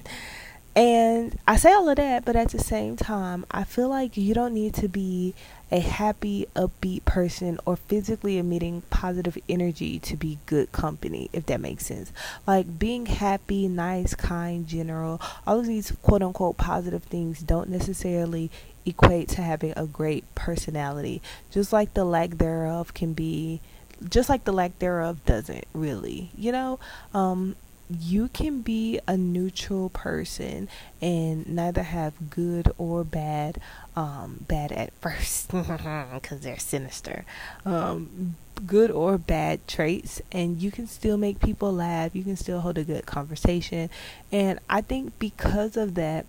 And 0.79 1.37
I 1.45 1.57
say 1.57 1.73
all 1.73 1.89
of 1.89 1.97
that, 1.97 2.25
but 2.25 2.37
at 2.37 2.51
the 2.51 2.61
same 2.61 2.95
time, 2.95 3.45
I 3.51 3.65
feel 3.65 3.89
like 3.89 4.17
you 4.17 4.33
don't 4.33 4.55
need 4.55 4.75
to 4.75 4.89
be 4.89 5.35
a 5.73 5.81
happy, 5.81 6.47
upbeat 6.55 7.05
person 7.05 7.59
or 7.67 7.75
physically 7.75 8.39
emitting 8.39 8.83
positive 8.89 9.37
energy 9.49 9.99
to 9.99 10.17
be 10.17 10.39
good 10.47 10.71
company, 10.71 11.31
if 11.33 11.47
that 11.47 11.61
makes 11.61 11.87
sense. 11.87 12.13
Like 12.47 12.79
being 12.79 13.07
happy, 13.07 13.67
nice, 13.67 14.15
kind, 14.15 14.69
general, 14.69 15.21
all 15.49 15.59
of 15.59 15.67
these 15.67 15.91
quote 16.01 16.23
unquote 16.23 16.59
positive 16.59 17.03
things 17.03 17.41
don't 17.41 17.71
necessarily 17.71 18.49
equate 18.87 19.31
to 19.31 19.43
having 19.43 19.73
a 19.77 19.85
great 19.85 20.33
personality. 20.37 21.21
Just 21.51 21.73
like 21.73 21.95
the 21.95 22.05
lack 22.05 22.39
thereof 22.39 22.95
can 22.95 23.15
be 23.15 23.61
just 24.09 24.29
like 24.29 24.45
the 24.45 24.53
lack 24.53 24.79
thereof 24.79 25.25
doesn't 25.25 25.67
really, 25.75 26.31
you 26.39 26.53
know? 26.53 26.79
Um, 27.13 27.57
you 27.91 28.29
can 28.29 28.61
be 28.61 29.01
a 29.07 29.17
neutral 29.17 29.89
person 29.89 30.69
and 31.01 31.47
neither 31.49 31.83
have 31.83 32.31
good 32.31 32.71
or 32.77 33.05
bad 33.05 33.61
um, 33.97 34.45
bad 34.47 34.73
at 34.73 34.93
first 35.01 35.51
because 35.53 36.41
they're 36.41 36.59
sinister. 36.59 37.25
Um, 37.65 38.37
good 38.67 38.91
or 38.91 39.19
bad 39.19 39.67
traits 39.69 40.21
and 40.33 40.61
you 40.61 40.71
can 40.71 40.87
still 40.87 41.17
make 41.17 41.39
people 41.39 41.73
laugh 41.73 42.13
you 42.13 42.25
can 42.25 42.37
still 42.37 42.61
hold 42.61 42.77
a 42.77 42.85
good 42.85 43.07
conversation. 43.07 43.89
And 44.33 44.59
i 44.69 44.81
think 44.81 45.19
because 45.19 45.77
of 45.77 45.95
that 45.95 46.27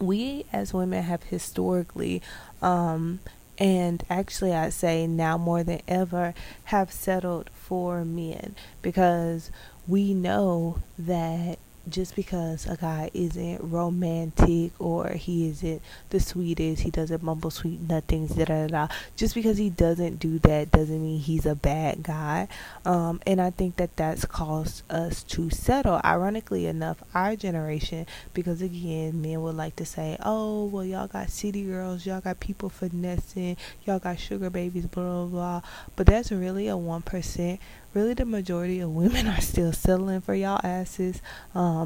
we 0.00 0.46
as 0.52 0.72
women 0.72 1.02
have 1.02 1.24
historically 1.24 2.22
um, 2.62 3.20
and 3.58 4.04
actually 4.08 4.54
I'd 4.54 4.72
say 4.72 5.06
now 5.06 5.36
more 5.36 5.62
than 5.62 5.82
ever 5.88 6.34
have 6.64 6.92
settled 6.92 7.50
for 7.52 8.04
men. 8.04 8.54
Because 8.82 9.50
we 9.88 10.12
know 10.12 10.76
that 10.98 11.58
just 11.90 12.16
because 12.16 12.66
a 12.66 12.76
guy 12.76 13.10
isn't 13.14 13.60
romantic 13.62 14.72
or 14.78 15.08
he 15.10 15.48
isn't 15.48 15.82
the 16.10 16.20
sweetest, 16.20 16.82
he 16.82 16.90
doesn't 16.90 17.22
mumble 17.22 17.50
sweet 17.50 17.80
nothings, 17.80 18.34
da 18.34 18.44
da 18.44 18.66
da. 18.66 18.88
Just 19.16 19.34
because 19.34 19.58
he 19.58 19.70
doesn't 19.70 20.18
do 20.18 20.38
that 20.40 20.70
doesn't 20.70 21.02
mean 21.02 21.20
he's 21.20 21.46
a 21.46 21.54
bad 21.54 22.02
guy. 22.02 22.48
Um, 22.84 23.20
and 23.26 23.40
I 23.40 23.50
think 23.50 23.76
that 23.76 23.96
that's 23.96 24.24
caused 24.24 24.82
us 24.90 25.22
to 25.24 25.50
settle. 25.50 26.00
Ironically 26.04 26.66
enough, 26.66 27.02
our 27.14 27.36
generation, 27.36 28.06
because 28.34 28.62
again, 28.62 29.20
men 29.20 29.42
would 29.42 29.56
like 29.56 29.76
to 29.76 29.84
say, 29.84 30.16
"Oh, 30.22 30.66
well, 30.66 30.84
y'all 30.84 31.06
got 31.06 31.30
city 31.30 31.64
girls, 31.64 32.06
y'all 32.06 32.20
got 32.20 32.40
people 32.40 32.68
finessing, 32.68 33.56
y'all 33.84 33.98
got 33.98 34.18
sugar 34.18 34.50
babies, 34.50 34.86
blah 34.86 35.02
blah 35.02 35.26
blah." 35.26 35.60
But 35.96 36.06
that's 36.06 36.32
really 36.32 36.68
a 36.68 36.76
one 36.76 37.02
percent 37.02 37.60
really 37.94 38.14
the 38.14 38.24
majority 38.24 38.80
of 38.80 38.90
women 38.90 39.26
are 39.34 39.40
still 39.40 39.72
settling 39.72 40.20
for 40.20 40.34
y'all 40.34 40.60
asses 40.62 41.20
um, 41.54 41.77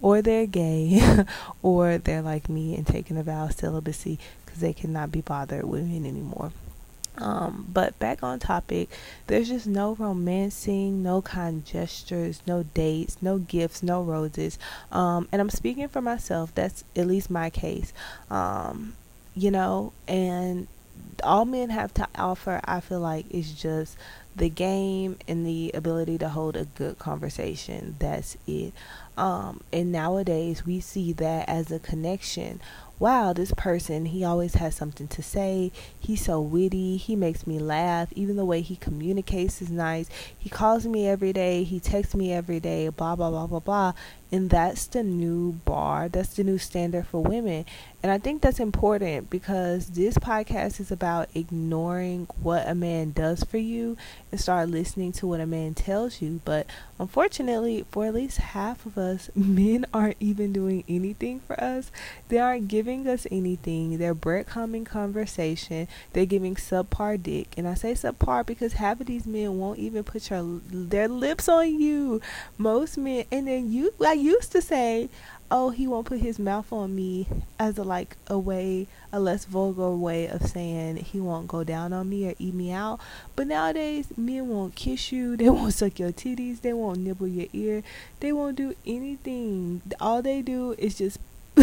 or 0.00 0.22
they're 0.22 0.46
gay 0.46 1.00
or 1.62 1.98
they're 1.98 2.22
like 2.22 2.48
me 2.48 2.76
and 2.76 2.86
taking 2.86 3.16
a 3.16 3.22
vow 3.22 3.46
of 3.46 3.52
celibacy 3.52 4.18
because 4.44 4.60
they 4.60 4.72
cannot 4.72 5.10
be 5.10 5.20
bothered 5.20 5.64
with 5.64 5.84
men 5.84 6.04
anymore 6.04 6.52
um, 7.18 7.66
but 7.72 7.98
back 7.98 8.22
on 8.22 8.38
topic, 8.38 8.88
there's 9.28 9.48
just 9.48 9.66
no 9.66 9.94
romancing, 9.94 11.02
no 11.02 11.22
kind 11.22 11.64
gestures, 11.64 12.42
no 12.46 12.64
dates, 12.74 13.18
no 13.20 13.38
gifts, 13.38 13.82
no 13.82 14.02
roses. 14.02 14.58
Um, 14.90 15.28
and 15.30 15.40
I'm 15.40 15.50
speaking 15.50 15.88
for 15.88 16.02
myself. 16.02 16.54
That's 16.54 16.84
at 16.96 17.06
least 17.06 17.30
my 17.30 17.50
case. 17.50 17.92
Um, 18.30 18.94
you 19.34 19.50
know, 19.50 19.92
and 20.08 20.66
all 21.22 21.44
men 21.44 21.70
have 21.70 21.94
to 21.94 22.08
offer, 22.16 22.60
I 22.64 22.80
feel 22.80 23.00
like, 23.00 23.26
is 23.30 23.52
just 23.52 23.96
the 24.36 24.48
game 24.48 25.18
and 25.28 25.46
the 25.46 25.70
ability 25.74 26.18
to 26.18 26.28
hold 26.28 26.56
a 26.56 26.64
good 26.64 26.98
conversation. 26.98 27.96
That's 27.98 28.36
it. 28.46 28.72
Um, 29.16 29.60
and 29.72 29.92
nowadays 29.92 30.66
we 30.66 30.80
see 30.80 31.12
that 31.12 31.48
as 31.48 31.70
a 31.70 31.78
connection 31.78 32.60
wow, 32.98 33.32
this 33.32 33.52
person, 33.52 34.06
he 34.06 34.24
always 34.24 34.54
has 34.54 34.74
something 34.74 35.08
to 35.08 35.22
say. 35.22 35.72
He's 35.98 36.24
so 36.24 36.40
witty. 36.40 36.96
He 36.96 37.16
makes 37.16 37.46
me 37.46 37.58
laugh. 37.58 38.12
Even 38.14 38.36
the 38.36 38.44
way 38.44 38.60
he 38.60 38.76
communicates 38.76 39.60
is 39.60 39.70
nice. 39.70 40.08
He 40.38 40.48
calls 40.48 40.86
me 40.86 41.08
every 41.08 41.32
day. 41.32 41.64
He 41.64 41.80
texts 41.80 42.14
me 42.14 42.32
every 42.32 42.60
day, 42.60 42.88
blah, 42.88 43.16
blah, 43.16 43.30
blah, 43.30 43.46
blah, 43.46 43.60
blah. 43.60 43.92
And 44.34 44.50
that's 44.50 44.86
the 44.86 45.04
new 45.04 45.52
bar. 45.64 46.08
That's 46.08 46.34
the 46.34 46.42
new 46.42 46.58
standard 46.58 47.06
for 47.06 47.22
women. 47.22 47.66
And 48.02 48.10
I 48.12 48.18
think 48.18 48.42
that's 48.42 48.60
important 48.60 49.30
because 49.30 49.90
this 49.90 50.18
podcast 50.18 50.78
is 50.78 50.90
about 50.90 51.30
ignoring 51.34 52.26
what 52.42 52.68
a 52.68 52.74
man 52.74 53.12
does 53.12 53.44
for 53.44 53.56
you 53.56 53.96
and 54.30 54.38
start 54.38 54.68
listening 54.68 55.12
to 55.12 55.26
what 55.26 55.40
a 55.40 55.46
man 55.46 55.72
tells 55.72 56.20
you. 56.20 56.42
But 56.44 56.66
unfortunately, 56.98 57.86
for 57.90 58.04
at 58.04 58.12
least 58.12 58.36
half 58.38 58.84
of 58.84 58.98
us, 58.98 59.30
men 59.36 59.86
aren't 59.94 60.18
even 60.20 60.52
doing 60.52 60.84
anything 60.86 61.40
for 61.40 61.58
us. 61.58 61.90
They 62.28 62.38
aren't 62.38 62.68
giving 62.68 63.08
us 63.08 63.26
anything. 63.30 63.96
They're 63.96 64.14
breadcrumbing 64.14 64.84
conversation. 64.84 65.88
They're 66.12 66.26
giving 66.26 66.56
subpar 66.56 67.22
dick. 67.22 67.54
And 67.56 67.66
I 67.66 67.72
say 67.72 67.94
subpar 67.94 68.44
because 68.44 68.74
half 68.74 69.00
of 69.00 69.06
these 69.06 69.26
men 69.26 69.58
won't 69.58 69.78
even 69.78 70.04
put 70.04 70.28
your 70.28 70.60
their 70.68 71.08
lips 71.08 71.48
on 71.48 71.80
you. 71.80 72.20
Most 72.58 72.98
men, 72.98 73.24
and 73.32 73.48
then 73.48 73.72
you, 73.72 73.94
I 74.04 74.12
used 74.24 74.52
to 74.52 74.62
say, 74.62 75.08
oh, 75.50 75.70
he 75.70 75.86
won't 75.86 76.06
put 76.06 76.20
his 76.20 76.38
mouth 76.38 76.72
on 76.72 76.94
me 76.94 77.28
as 77.58 77.78
a 77.78 77.84
like 77.84 78.16
a 78.26 78.38
way, 78.38 78.86
a 79.12 79.20
less 79.20 79.44
vulgar 79.44 79.90
way 79.90 80.26
of 80.26 80.46
saying 80.46 80.96
he 80.96 81.20
won't 81.20 81.46
go 81.46 81.62
down 81.62 81.92
on 81.92 82.08
me 82.08 82.28
or 82.28 82.34
eat 82.38 82.54
me 82.54 82.72
out. 82.72 83.00
But 83.36 83.46
nowadays, 83.46 84.08
men 84.16 84.48
won't 84.48 84.74
kiss 84.74 85.12
you, 85.12 85.36
they 85.38 85.48
won't 85.48 85.74
suck 85.74 85.98
your 85.98 86.12
titties, 86.12 86.62
they 86.62 86.72
won't 86.72 87.00
nibble 87.00 87.28
your 87.28 87.48
ear, 87.52 87.82
they 88.20 88.32
won't 88.32 88.56
do 88.56 88.74
anything. 88.86 89.82
All 90.00 90.22
they 90.22 90.42
do 90.42 90.74
is 90.78 90.96
just 90.96 91.18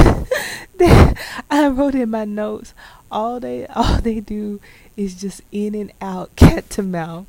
I 1.50 1.68
wrote 1.68 1.96
in 1.96 2.10
my 2.10 2.24
notes 2.24 2.74
all 3.12 3.40
they 3.40 3.68
all 3.76 4.00
they 4.00 4.20
do 4.20 4.60
is 4.96 5.20
just 5.20 5.42
in 5.52 5.76
and 5.76 5.92
out 6.02 6.36
cat 6.36 6.70
to 6.72 6.84
mouth. 6.84 7.26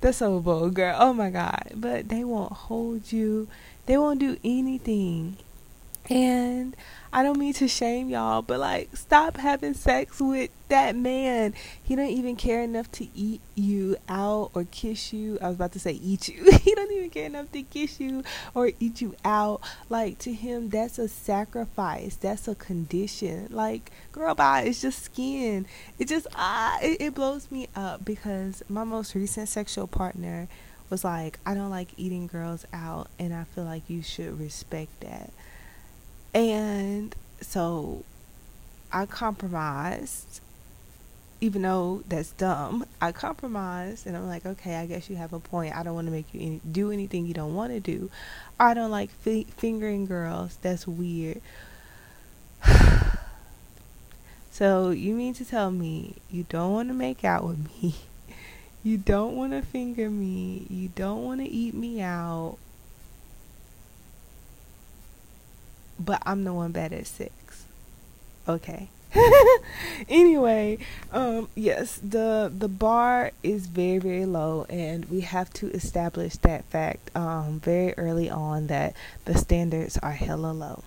That's 0.00 0.18
so 0.18 0.38
vulgar. 0.38 0.94
Oh 0.98 1.12
my 1.12 1.30
god. 1.30 1.72
But 1.74 2.08
they 2.08 2.24
won't 2.24 2.52
hold 2.52 3.12
you. 3.12 3.48
They 3.86 3.98
won't 3.98 4.20
do 4.20 4.36
anything. 4.44 5.36
And 6.10 6.76
I 7.14 7.22
don't 7.22 7.38
mean 7.38 7.54
to 7.54 7.68
shame 7.68 8.10
y'all, 8.10 8.42
but 8.42 8.60
like, 8.60 8.94
stop 8.94 9.38
having 9.38 9.72
sex 9.72 10.20
with 10.20 10.50
that 10.68 10.94
man. 10.94 11.54
He 11.82 11.96
don't 11.96 12.10
even 12.10 12.36
care 12.36 12.60
enough 12.60 12.92
to 12.92 13.08
eat 13.14 13.40
you 13.54 13.96
out 14.06 14.50
or 14.52 14.64
kiss 14.64 15.14
you. 15.14 15.38
I 15.40 15.46
was 15.46 15.56
about 15.56 15.72
to 15.72 15.78
say 15.78 15.92
eat 15.92 16.28
you. 16.28 16.44
he 16.62 16.74
don't 16.74 16.92
even 16.92 17.08
care 17.08 17.24
enough 17.26 17.52
to 17.52 17.62
kiss 17.62 18.00
you 18.00 18.22
or 18.54 18.72
eat 18.80 19.00
you 19.00 19.16
out. 19.24 19.62
Like, 19.88 20.18
to 20.20 20.32
him, 20.32 20.68
that's 20.68 20.98
a 20.98 21.08
sacrifice. 21.08 22.16
That's 22.16 22.48
a 22.48 22.54
condition. 22.54 23.48
Like, 23.50 23.90
girl, 24.12 24.34
bye. 24.34 24.62
It's 24.62 24.82
just 24.82 25.04
skin. 25.04 25.66
It 25.98 26.08
just, 26.08 26.26
ah, 26.34 26.78
it, 26.82 27.00
it 27.00 27.14
blows 27.14 27.50
me 27.50 27.68
up 27.74 28.04
because 28.04 28.62
my 28.68 28.84
most 28.84 29.14
recent 29.14 29.48
sexual 29.48 29.86
partner 29.86 30.48
was 30.94 31.02
like, 31.02 31.40
I 31.44 31.54
don't 31.54 31.70
like 31.70 31.88
eating 31.96 32.28
girls 32.28 32.64
out, 32.72 33.08
and 33.18 33.34
I 33.34 33.42
feel 33.42 33.64
like 33.64 33.90
you 33.90 34.00
should 34.00 34.38
respect 34.38 35.00
that. 35.00 35.32
And 36.32 37.12
so 37.40 38.04
I 38.92 39.04
compromised, 39.06 40.40
even 41.40 41.62
though 41.62 42.04
that's 42.08 42.30
dumb. 42.30 42.86
I 43.00 43.10
compromised, 43.10 44.06
and 44.06 44.16
I'm 44.16 44.28
like, 44.28 44.46
okay, 44.46 44.76
I 44.76 44.86
guess 44.86 45.10
you 45.10 45.16
have 45.16 45.32
a 45.32 45.40
point. 45.40 45.74
I 45.74 45.82
don't 45.82 45.96
want 45.96 46.06
to 46.06 46.12
make 46.12 46.32
you 46.32 46.40
any, 46.40 46.60
do 46.70 46.92
anything 46.92 47.26
you 47.26 47.34
don't 47.34 47.56
want 47.56 47.72
to 47.72 47.80
do. 47.80 48.08
I 48.60 48.72
don't 48.72 48.92
like 48.92 49.10
fi- 49.10 49.48
fingering 49.56 50.06
girls. 50.06 50.58
That's 50.62 50.86
weird. 50.86 51.40
so 54.52 54.90
you 54.90 55.12
mean 55.16 55.34
to 55.34 55.44
tell 55.44 55.72
me 55.72 56.14
you 56.30 56.46
don't 56.48 56.72
want 56.72 56.88
to 56.88 56.94
make 56.94 57.24
out 57.24 57.44
with 57.44 57.82
me? 57.82 57.96
You 58.84 58.98
don't 58.98 59.34
want 59.34 59.52
to 59.52 59.62
finger 59.62 60.08
me. 60.08 60.66
You 60.70 60.88
don't 60.94 61.24
want 61.24 61.40
to 61.40 61.48
eat 61.48 61.74
me 61.74 62.00
out. 62.00 62.58
but 65.98 66.22
I'm 66.26 66.44
the 66.44 66.52
one 66.52 66.72
bad 66.72 66.92
at 66.92 67.06
sex. 67.06 67.64
Okay. 68.48 68.88
anyway, 70.08 70.78
um, 71.12 71.48
yes, 71.54 72.00
the 72.02 72.52
the 72.56 72.68
bar 72.68 73.30
is 73.44 73.66
very 73.66 73.98
very 73.98 74.26
low, 74.26 74.66
and 74.68 75.04
we 75.06 75.20
have 75.20 75.52
to 75.54 75.70
establish 75.70 76.36
that 76.38 76.64
fact 76.64 77.16
um, 77.16 77.60
very 77.60 77.94
early 77.96 78.28
on 78.28 78.66
that 78.66 78.94
the 79.24 79.38
standards 79.38 79.96
are 79.98 80.12
hella 80.12 80.52
low. 80.52 80.82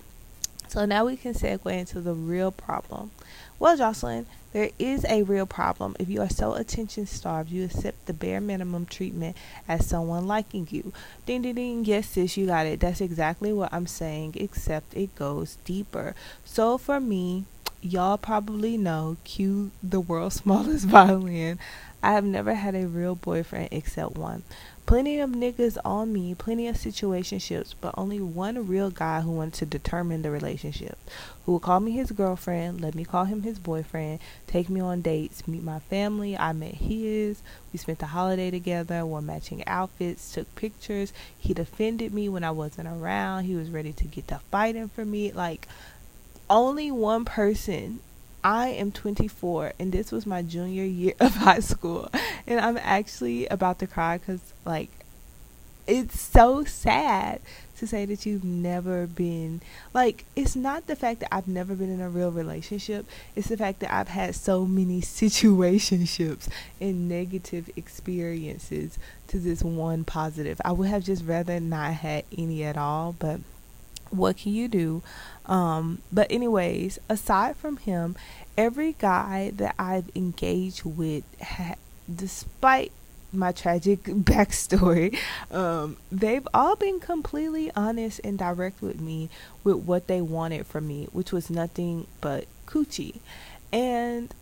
So 0.68 0.86
now 0.86 1.06
we 1.06 1.16
can 1.16 1.34
segue 1.34 1.72
into 1.72 2.02
the 2.02 2.14
real 2.14 2.52
problem. 2.52 3.12
Well, 3.60 3.78
Jocelyn, 3.78 4.26
there 4.54 4.70
is 4.80 5.06
a 5.06 5.24
real 5.24 5.46
problem. 5.46 5.96
If 6.00 6.10
you 6.10 6.22
are 6.22 6.30
so 6.30 6.54
attention 6.54 7.06
starved, 7.06 7.52
you 7.52 7.66
accept 7.66 8.06
the 8.06 8.14
bare 8.14 8.42
minimum 8.42 8.86
treatment 8.86 9.36
as 9.68 9.86
someone 9.86 10.28
liking 10.28 10.68
you. 10.72 10.94
Ding 11.26 11.42
ding 11.42 11.56
ding. 11.56 11.86
Yes, 11.86 12.10
sis, 12.10 12.38
you 12.38 12.48
got 12.48 12.66
it. 12.66 12.80
That's 12.80 13.02
exactly 13.02 13.52
what 13.54 13.74
I'm 13.74 13.88
saying, 13.88 14.34
except 14.36 14.96
it 14.96 15.16
goes 15.16 15.58
deeper. 15.66 16.16
So 16.46 16.78
for 16.78 17.00
me, 17.00 17.46
y'all 17.88 18.18
probably 18.18 18.78
know, 18.78 19.18
cue 19.24 19.72
the 19.82 20.00
world's 20.00 20.36
smallest 20.42 20.86
violin. 20.86 21.60
I 22.04 22.14
have 22.14 22.26
never 22.26 22.54
had 22.54 22.76
a 22.76 22.88
real 22.88 23.16
boyfriend 23.16 23.70
except 23.72 24.16
one. 24.16 24.44
Plenty 24.86 25.20
of 25.20 25.32
niggas 25.32 25.78
on 25.84 26.14
me, 26.14 26.34
plenty 26.34 26.68
of 26.70 26.78
situationships, 26.78 27.74
but 27.82 27.94
only 27.98 28.22
one 28.22 28.68
real 28.68 28.90
guy 28.90 29.20
who 29.20 29.32
wanted 29.32 29.56
to 29.56 29.66
determine 29.66 30.22
the 30.22 30.32
relationship. 30.32 30.98
Who 31.46 31.54
would 31.54 31.64
call 31.64 31.82
me 31.82 31.92
his 31.92 32.12
girlfriend, 32.12 32.80
let 32.80 32.96
me 32.96 33.04
call 33.04 33.26
him 33.26 33.42
his 33.42 33.60
boyfriend, 33.60 34.20
take 34.46 34.70
me 34.70 34.80
on 34.80 35.02
dates, 35.02 35.46
meet 35.46 35.64
my 35.64 35.80
family. 35.80 36.38
I 36.38 36.54
met 36.54 36.76
his. 36.76 37.42
We 37.74 37.80
spent 37.80 38.00
the 38.00 38.06
holiday 38.06 38.50
together, 38.50 39.06
wore 39.06 39.22
matching 39.22 39.68
outfits, 39.68 40.34
took 40.34 40.56
pictures. 40.56 41.12
He 41.38 41.54
defended 41.54 42.14
me 42.14 42.30
when 42.30 42.46
I 42.46 42.52
wasn't 42.52 42.88
around. 42.88 43.44
He 43.44 43.56
was 43.56 43.70
ready 43.70 43.92
to 43.92 44.06
get 44.06 44.30
to 44.30 44.40
fighting 44.52 44.88
for 44.88 45.04
me. 45.04 45.34
Like, 45.34 45.68
only 46.50 46.92
one 46.92 47.26
person 47.26 48.00
I 48.44 48.70
am 48.70 48.92
24 48.92 49.74
and 49.80 49.92
this 49.92 50.12
was 50.12 50.26
my 50.26 50.42
junior 50.42 50.86
year 50.86 51.14
of 51.20 51.36
high 51.36 51.60
school. 51.60 52.10
And 52.46 52.60
I'm 52.60 52.78
actually 52.78 53.48
about 53.48 53.80
to 53.80 53.88
cry 53.88 54.18
cuz 54.18 54.40
like 54.66 54.90
it's 55.86 56.20
so 56.20 56.64
sad 56.66 57.40
to 57.78 57.88
say 57.88 58.06
that 58.06 58.26
you've 58.26 58.44
never 58.44 59.08
been 59.08 59.62
like 59.94 60.26
it's 60.36 60.56
not 60.56 60.88
the 60.88 60.96
fact 60.96 61.22
that 61.22 61.34
I've 61.34 61.48
never 61.48 61.76
been 61.76 61.92
in 61.92 62.02
a 62.02 62.10
real 62.10 62.32
relationship 62.32 63.06
it's 63.36 63.48
the 63.48 63.58
fact 63.58 63.80
that 63.80 63.94
I've 63.94 64.10
had 64.10 64.36
so 64.36 64.66
many 64.66 65.02
situationships 65.22 66.50
and 66.82 67.08
negative 67.08 67.70
experiences 67.76 68.98
to 69.28 69.40
this 69.40 69.62
one 69.62 70.04
positive. 70.04 70.60
I 70.66 70.72
would 70.72 70.90
have 70.90 71.04
just 71.04 71.24
rather 71.26 71.60
not 71.60 71.94
had 71.94 72.26
any 72.38 72.64
at 72.64 72.78
all 72.78 73.16
but 73.18 73.40
what 74.12 74.38
can 74.38 74.54
you 74.54 74.68
do 74.68 75.02
um, 75.48 76.00
but 76.12 76.28
anyways, 76.30 77.00
aside 77.10 77.56
from 77.56 77.78
him, 77.78 78.16
every 78.58 78.94
guy 78.94 79.52
that 79.56 79.76
I've 79.80 80.12
engaged 80.16 80.84
with, 80.84 81.24
ha- 81.42 81.76
despite 82.14 82.92
my 83.32 83.52
tragic 83.54 84.04
backstory, 84.04 85.18
um, 85.50 85.98
they've 86.12 86.48
all 86.54 86.76
been 86.76 87.00
completely 87.00 87.72
honest 87.76 88.20
and 88.24 88.38
direct 88.38 88.82
with 88.82 89.00
me 89.00 89.30
with 89.64 89.78
what 89.78 90.08
they 90.08 90.22
wanted 90.22 90.68
from 90.68 90.88
me, 90.88 91.08
which 91.14 91.32
was 91.32 91.50
nothing 91.50 92.08
but 92.20 92.46
coochie. 92.66 93.20
And 93.72 94.34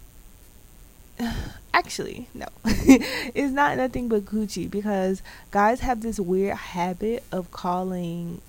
actually, 1.73 2.30
no, 2.34 2.47
it's 2.65 3.54
not 3.54 3.78
nothing 3.78 4.08
but 4.08 4.25
coochie 4.25 4.69
because 4.69 5.21
guys 5.51 5.82
have 5.82 6.01
this 6.01 6.19
weird 6.19 6.58
habit 6.58 7.23
of 7.32 7.51
calling 7.51 8.41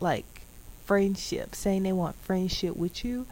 like 0.00 0.37
friendship, 0.88 1.54
saying 1.54 1.82
they 1.82 1.92
want 1.92 2.16
friendship 2.16 2.74
with 2.74 3.04
you. 3.04 3.26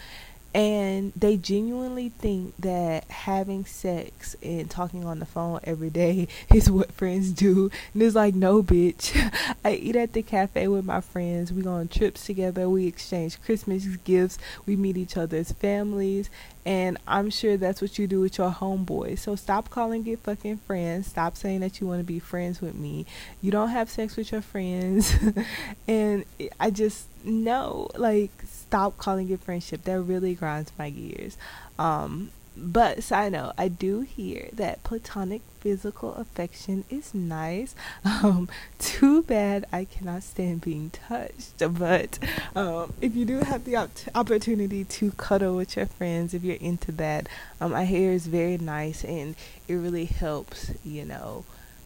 And 0.57 1.12
they 1.14 1.37
genuinely 1.37 2.09
think 2.09 2.55
that 2.61 3.05
having 3.11 3.66
sex 3.66 4.37
and 4.42 4.71
talking 4.71 5.05
on 5.05 5.19
the 5.19 5.27
phone 5.27 5.61
every 5.64 5.90
day 5.90 6.29
is 6.55 6.71
what 6.71 6.92
friends 6.92 7.31
do. 7.31 7.71
And 7.92 8.03
it's 8.03 8.16
like, 8.16 8.35
no, 8.35 8.62
bitch. 8.62 9.14
I 9.64 9.73
eat 9.73 9.97
at 9.97 10.14
the 10.14 10.23
cafe 10.23 10.66
with 10.69 10.87
my 10.87 11.03
friends. 11.03 11.53
We 11.53 11.61
go 11.61 11.73
on 11.73 11.88
trips 11.88 12.25
together. 12.25 12.71
We 12.71 12.87
exchange 12.87 13.38
Christmas 13.42 13.85
gifts. 13.85 14.38
We 14.64 14.77
meet 14.77 14.97
each 14.97 15.19
other's 15.19 15.53
families. 15.53 16.31
And 16.64 16.97
I'm 17.07 17.29
sure 17.29 17.59
that's 17.59 17.83
what 17.83 17.99
you 17.99 18.07
do 18.07 18.21
with 18.21 18.38
your 18.38 18.51
homeboys. 18.51 19.19
So 19.19 19.37
stop 19.37 19.69
calling 19.69 20.07
it 20.07 20.21
fucking 20.21 20.57
friends. 20.66 21.09
Stop 21.09 21.37
saying 21.37 21.61
that 21.61 21.83
you 21.83 21.87
want 21.87 22.01
to 22.01 22.05
be 22.05 22.19
friends 22.19 22.62
with 22.62 22.75
me. 22.75 23.05
You 23.42 23.51
don't 23.51 23.69
have 23.69 23.90
sex 23.90 24.16
with 24.16 24.33
your 24.33 24.40
friends. 24.40 25.14
and 25.87 26.25
I 26.59 26.71
just, 26.71 27.09
no, 27.23 27.90
like, 27.95 28.33
stop 28.68 28.98
calling 28.98 29.29
it 29.31 29.40
friendship. 29.40 29.85
That 29.85 30.00
really 30.00 30.35
grinds 30.35 30.72
my 30.79 30.90
gears. 30.90 31.37
Um, 31.79 32.31
but 32.59 33.02
side 33.02 33.33
note, 33.33 33.52
I 33.59 33.68
do 33.68 34.00
hear 34.00 34.48
that 34.55 34.83
platonic 34.83 35.42
physical 35.61 36.14
affection 36.14 36.85
is 36.90 37.14
nice. 37.14 37.74
Um, 38.22 38.48
too 38.79 39.22
bad 39.22 39.66
I 39.72 39.85
cannot 39.85 40.22
stand 40.22 40.62
being 40.62 40.90
touched. 40.90 41.59
But 41.59 42.18
um, 42.55 42.94
if 43.00 43.14
you 43.14 43.24
do 43.24 43.40
have 43.40 43.64
the 43.64 43.76
op- 43.76 43.90
opportunity 44.14 44.85
to 44.85 45.11
cuddle 45.12 45.57
with 45.57 45.76
your 45.76 45.87
friends, 45.87 46.33
if 46.33 46.42
you're 46.42 46.57
into 46.57 46.92
that, 46.92 47.29
um, 47.61 47.74
I 47.74 47.85
hear 47.85 48.12
it's 48.12 48.26
very 48.26 48.57
nice 48.57 49.05
and 49.05 49.35
it 49.68 49.74
really 49.74 50.07
helps. 50.07 50.70
You 50.83 51.05
know, 51.05 51.44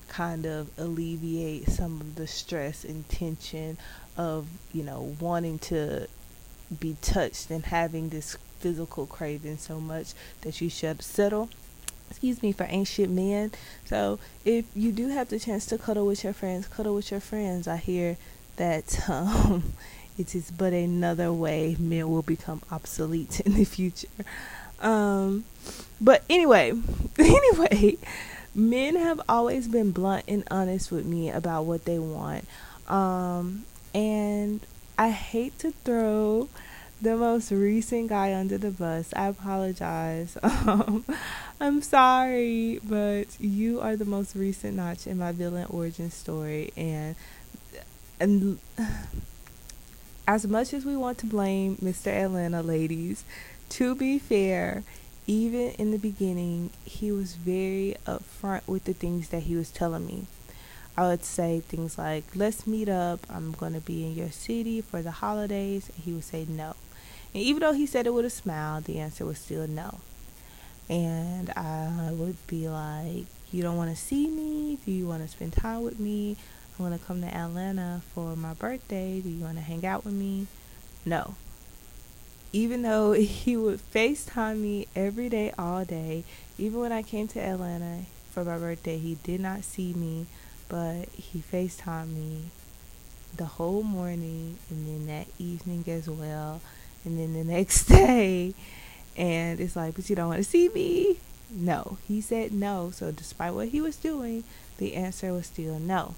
kind 0.09 0.47
of 0.47 0.71
alleviate 0.79 1.69
some 1.69 2.01
of 2.01 2.15
the 2.15 2.27
stress 2.27 2.85
and 2.85 3.09
tension 3.09 3.77
of 4.17 4.47
you 4.73 4.83
know 4.83 5.17
wanting 5.21 5.59
to 5.59 6.07
be 6.79 6.97
touched 7.03 7.51
and 7.51 7.67
having 7.67 8.11
this 8.11 8.37
physical 8.59 9.07
craving 9.07 9.57
so 9.57 9.81
much 9.81 10.13
that 10.43 10.61
you 10.61 10.69
should 10.69 11.03
settle 11.03 11.49
excuse 12.11 12.43
me 12.43 12.53
for 12.53 12.67
ancient 12.69 13.11
men. 13.11 13.53
So 13.85 14.19
if 14.45 14.67
you 14.75 14.93
do 14.93 15.09
have 15.09 15.29
the 15.29 15.39
chance 15.39 15.65
to 15.67 15.79
cuddle 15.79 16.07
with 16.07 16.25
your 16.25 16.33
friends 16.33 16.67
cuddle 16.67 16.95
with 16.95 17.11
your 17.11 17.21
friends. 17.21 17.69
I 17.69 17.77
hear 17.77 18.17
that 18.57 19.01
um, 19.09 19.73
it 20.19 20.35
is 20.35 20.51
but 20.51 20.73
another 20.73 21.33
way 21.33 21.77
men 21.79 22.11
will 22.11 22.23
become 22.23 22.63
obsolete 22.71 23.41
in 23.41 23.55
the 23.55 23.65
future. 23.65 24.09
Um, 24.81 25.45
but 26.01 26.25
anyway 26.29 26.73
anyway 27.19 27.97
men 28.55 28.97
have 28.97 29.21
always 29.29 29.69
been 29.69 29.93
blunt 29.93 30.25
and 30.27 30.45
honest 30.51 30.91
with 30.91 31.07
me 31.07 31.31
about 31.31 31.65
what 31.65 31.85
they 31.85 31.99
want. 31.99 32.45
Um, 32.89 33.65
and 33.95 34.61
I 35.01 35.09
hate 35.09 35.59
to 35.61 35.71
throw 35.71 36.51
the 37.01 37.17
most 37.17 37.51
recent 37.51 38.11
guy 38.11 38.35
under 38.35 38.59
the 38.59 38.71
bus. 38.71 39.15
I 39.17 39.29
apologize. 39.29 40.37
Um, 40.67 41.07
I'm 41.59 41.81
sorry, 41.81 42.81
but 42.85 43.41
you 43.41 43.81
are 43.81 43.97
the 43.97 44.05
most 44.05 44.37
recent 44.37 44.77
notch 44.77 45.07
in 45.07 45.17
my 45.17 45.33
villain 45.33 45.67
origin 45.71 46.11
story, 46.11 46.71
and 46.77 47.17
and 48.21 48.59
as 50.29 50.47
much 50.47 50.75
as 50.75 50.85
we 50.85 50.97
want 50.99 51.17
to 51.19 51.27
blame 51.27 51.77
Mr. 51.77 52.09
Atlanta, 52.09 52.63
ladies, 52.63 53.25
to 53.71 53.95
be 53.95 54.19
fair, 54.19 54.83
even 55.27 55.71
in 55.73 55.93
the 55.93 55.99
beginning, 55.99 56.71
he 56.85 57.11
was 57.11 57.37
very 57.37 57.97
upfront 58.07 58.67
with 58.67 58.85
the 58.85 58.93
things 58.93 59.31
that 59.31 59.45
he 59.45 59.57
was 59.57 59.71
telling 59.71 60.07
me. 60.07 60.27
I 61.01 61.09
would 61.09 61.25
say 61.25 61.61
things 61.61 61.97
like, 61.97 62.25
let's 62.35 62.67
meet 62.67 62.91
up. 62.91 63.21
I'm 63.31 63.53
going 63.53 63.73
to 63.73 63.81
be 63.81 64.05
in 64.05 64.15
your 64.15 64.31
city 64.31 64.83
for 64.83 65.01
the 65.01 65.11
holidays. 65.11 65.89
And 65.89 66.05
he 66.05 66.13
would 66.13 66.25
say 66.25 66.45
no. 66.47 66.77
And 67.33 67.43
even 67.43 67.61
though 67.61 67.73
he 67.73 67.87
said 67.87 68.07
it 68.07 68.13
with 68.13 68.27
a 68.27 68.31
smile, 68.31 68.83
the 68.83 68.99
answer 68.99 69.25
was 69.25 69.39
still 69.39 69.67
no. 69.67 70.01
And 70.91 71.49
I 71.57 72.11
would 72.13 72.47
be 72.47 72.69
like, 72.69 73.25
you 73.51 73.63
don't 73.63 73.79
want 73.79 73.89
to 73.89 73.97
see 73.97 74.29
me? 74.29 74.77
Do 74.85 74.93
you 74.93 75.09
want 75.09 75.23
to 75.23 75.29
spend 75.29 75.55
time 75.55 75.81
with 75.81 75.99
me? 75.99 76.37
I 76.79 76.83
want 76.83 77.01
to 77.01 77.07
come 77.07 77.23
to 77.23 77.35
Atlanta 77.35 78.03
for 78.15 78.37
my 78.37 78.53
birthday. 78.53 79.23
Do 79.23 79.31
you 79.31 79.43
want 79.43 79.57
to 79.57 79.63
hang 79.63 79.87
out 79.87 80.05
with 80.05 80.13
me? 80.13 80.49
No. 81.07 81.35
Even 82.53 82.83
though 82.83 83.13
he 83.15 83.57
would 83.57 83.81
FaceTime 83.91 84.59
me 84.59 84.87
every 84.95 85.31
day, 85.31 85.55
all 85.59 85.83
day, 85.83 86.25
even 86.59 86.79
when 86.79 86.93
I 86.93 87.01
came 87.01 87.27
to 87.29 87.41
Atlanta 87.41 88.01
for 88.33 88.45
my 88.45 88.59
birthday, 88.59 88.99
he 88.99 89.15
did 89.15 89.41
not 89.41 89.65
see 89.65 89.95
me, 89.95 90.27
but 90.71 91.09
he 91.11 91.41
FaceTimed 91.41 92.15
me 92.15 92.45
the 93.37 93.45
whole 93.45 93.83
morning 93.83 94.57
and 94.71 94.87
then 94.87 95.07
that 95.07 95.27
evening 95.39 95.85
as 95.89 96.09
well, 96.09 96.63
and 97.05 97.19
then 97.19 97.35
the 97.35 97.45
next 97.53 97.87
day. 97.87 98.55
And 99.17 99.61
it's 99.61 99.77
like, 99.77 99.97
but 99.97 100.09
you 100.09 100.17
don't 100.17 100.29
want 100.29 100.39
to 100.39 100.49
see 100.49 100.69
me? 100.69 101.19
No. 101.51 101.99
He 102.07 102.21
said 102.21 102.53
no. 102.53 102.93
So, 102.95 103.11
despite 103.11 103.53
what 103.53 103.69
he 103.69 103.81
was 103.81 103.97
doing, 103.97 104.45
the 104.79 104.95
answer 104.95 105.33
was 105.33 105.47
still 105.47 105.79
no. 105.79 106.15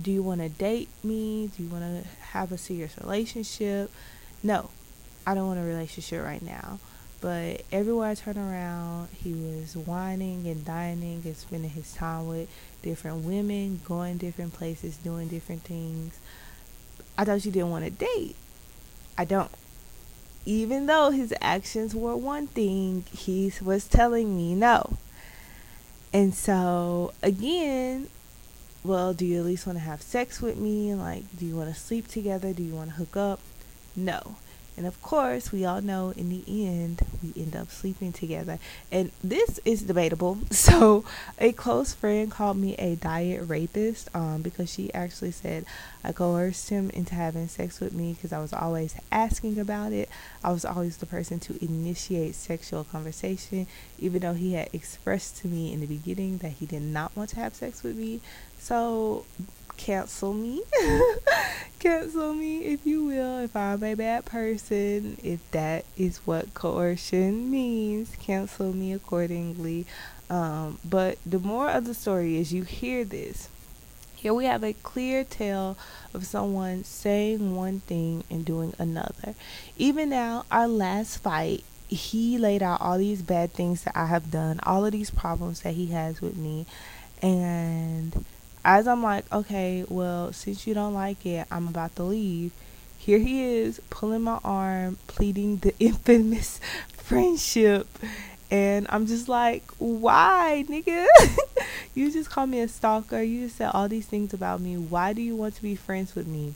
Do 0.00 0.10
you 0.10 0.22
want 0.22 0.40
to 0.40 0.48
date 0.48 0.88
me? 1.02 1.50
Do 1.56 1.62
you 1.62 1.68
want 1.68 2.02
to 2.02 2.08
have 2.32 2.52
a 2.52 2.58
serious 2.58 2.96
relationship? 2.98 3.90
No, 4.42 4.70
I 5.26 5.34
don't 5.34 5.46
want 5.46 5.60
a 5.60 5.62
relationship 5.62 6.22
right 6.22 6.42
now. 6.42 6.78
But 7.24 7.62
everywhere 7.72 8.10
I 8.10 8.14
turn 8.16 8.36
around, 8.36 9.08
he 9.14 9.32
was 9.32 9.74
wining 9.78 10.46
and 10.46 10.62
dining 10.62 11.22
and 11.24 11.34
spending 11.34 11.70
his 11.70 11.94
time 11.94 12.26
with 12.26 12.50
different 12.82 13.24
women, 13.24 13.80
going 13.82 14.18
different 14.18 14.52
places, 14.52 14.98
doing 14.98 15.28
different 15.28 15.62
things. 15.62 16.18
I 17.16 17.24
thought 17.24 17.46
you 17.46 17.50
didn't 17.50 17.70
want 17.70 17.86
to 17.86 17.90
date. 17.90 18.36
I 19.16 19.24
don't. 19.24 19.50
Even 20.44 20.84
though 20.84 21.12
his 21.12 21.32
actions 21.40 21.94
were 21.94 22.14
one 22.14 22.46
thing, 22.46 23.06
he 23.10 23.50
was 23.62 23.88
telling 23.88 24.36
me 24.36 24.54
no. 24.54 24.98
And 26.12 26.34
so, 26.34 27.14
again, 27.22 28.08
well, 28.84 29.14
do 29.14 29.24
you 29.24 29.38
at 29.38 29.46
least 29.46 29.66
want 29.66 29.78
to 29.78 29.84
have 29.84 30.02
sex 30.02 30.42
with 30.42 30.58
me? 30.58 30.94
Like, 30.94 31.22
do 31.38 31.46
you 31.46 31.56
want 31.56 31.74
to 31.74 31.80
sleep 31.80 32.06
together? 32.06 32.52
Do 32.52 32.62
you 32.62 32.74
want 32.74 32.90
to 32.90 32.96
hook 32.96 33.16
up? 33.16 33.40
No. 33.96 34.36
And 34.76 34.86
of 34.86 35.00
course, 35.02 35.52
we 35.52 35.64
all 35.64 35.80
know 35.80 36.12
in 36.16 36.30
the 36.30 36.42
end, 36.66 37.02
we 37.22 37.32
end 37.40 37.54
up 37.54 37.70
sleeping 37.70 38.12
together. 38.12 38.58
And 38.90 39.12
this 39.22 39.60
is 39.64 39.82
debatable. 39.82 40.38
So, 40.64 41.04
a 41.38 41.52
close 41.52 41.92
friend 41.92 42.30
called 42.30 42.56
me 42.56 42.74
a 42.76 42.96
diet 42.96 43.46
rapist 43.46 44.08
um, 44.14 44.40
because 44.40 44.72
she 44.72 44.92
actually 44.94 45.30
said 45.30 45.66
I 46.02 46.12
coerced 46.12 46.70
him 46.70 46.90
into 46.90 47.14
having 47.14 47.48
sex 47.48 47.80
with 47.80 47.92
me 47.92 48.14
because 48.14 48.32
I 48.32 48.40
was 48.40 48.52
always 48.52 48.94
asking 49.12 49.58
about 49.58 49.92
it. 49.92 50.08
I 50.42 50.52
was 50.52 50.64
always 50.64 50.96
the 50.96 51.06
person 51.06 51.38
to 51.40 51.62
initiate 51.62 52.34
sexual 52.34 52.84
conversation, 52.84 53.66
even 53.98 54.22
though 54.22 54.32
he 54.32 54.54
had 54.54 54.70
expressed 54.72 55.36
to 55.38 55.48
me 55.48 55.72
in 55.72 55.80
the 55.80 55.86
beginning 55.86 56.38
that 56.38 56.52
he 56.52 56.66
did 56.66 56.82
not 56.82 57.14
want 57.14 57.30
to 57.30 57.36
have 57.36 57.54
sex 57.54 57.82
with 57.82 57.96
me. 57.96 58.20
So, 58.58 59.26
cancel 59.76 60.32
me. 60.32 60.62
cancel 61.78 62.34
me, 62.34 62.64
if 62.64 62.86
you 62.86 63.04
will, 63.04 63.38
if 63.38 63.54
I'm 63.54 63.82
a 63.82 63.94
bad 63.94 64.24
person, 64.24 65.18
if 65.22 65.40
that 65.50 65.84
is 65.96 66.18
what 66.24 66.54
coercion 66.54 67.50
means, 67.50 68.16
cancel 68.20 68.72
me 68.72 68.92
accordingly. 68.92 69.86
Um, 70.30 70.78
but 70.84 71.18
the 71.26 71.38
more 71.38 71.68
of 71.68 71.84
the 71.84 71.94
story 71.94 72.38
is 72.38 72.52
you 72.52 72.62
hear 72.62 73.04
this. 73.04 73.48
Here 74.16 74.32
we 74.32 74.46
have 74.46 74.64
a 74.64 74.72
clear 74.72 75.22
tale 75.22 75.76
of 76.14 76.24
someone 76.24 76.84
saying 76.84 77.54
one 77.54 77.80
thing 77.80 78.24
and 78.30 78.42
doing 78.42 78.72
another. 78.78 79.34
Even 79.76 80.08
now, 80.08 80.46
our 80.50 80.66
last 80.66 81.18
fight, 81.18 81.62
he 81.88 82.38
laid 82.38 82.62
out 82.62 82.80
all 82.80 82.96
these 82.96 83.20
bad 83.20 83.52
things 83.52 83.84
that 83.84 83.94
I 83.94 84.06
have 84.06 84.30
done, 84.30 84.60
all 84.62 84.86
of 84.86 84.92
these 84.92 85.10
problems 85.10 85.60
that 85.60 85.74
he 85.74 85.88
has 85.88 86.22
with 86.22 86.38
me, 86.38 86.64
and 87.20 88.24
as 88.64 88.88
I'm 88.88 89.02
like, 89.02 89.30
okay, 89.32 89.84
well, 89.88 90.32
since 90.32 90.66
you 90.66 90.74
don't 90.74 90.94
like 90.94 91.24
it, 91.26 91.46
I'm 91.50 91.68
about 91.68 91.94
to 91.96 92.02
leave. 92.02 92.52
Here 92.98 93.18
he 93.18 93.42
is 93.42 93.80
pulling 93.90 94.22
my 94.22 94.40
arm, 94.42 94.98
pleading 95.06 95.58
the 95.58 95.74
infamous 95.80 96.60
friendship. 96.88 97.86
And 98.50 98.86
I'm 98.88 99.06
just 99.06 99.28
like, 99.28 99.64
why, 99.78 100.64
nigga? 100.68 101.06
you 101.94 102.10
just 102.10 102.30
call 102.30 102.46
me 102.46 102.60
a 102.60 102.68
stalker. 102.68 103.20
You 103.20 103.46
just 103.46 103.56
said 103.56 103.70
all 103.74 103.88
these 103.88 104.06
things 104.06 104.32
about 104.32 104.60
me. 104.60 104.76
Why 104.76 105.12
do 105.12 105.20
you 105.20 105.36
want 105.36 105.56
to 105.56 105.62
be 105.62 105.76
friends 105.76 106.14
with 106.14 106.26
me? 106.26 106.54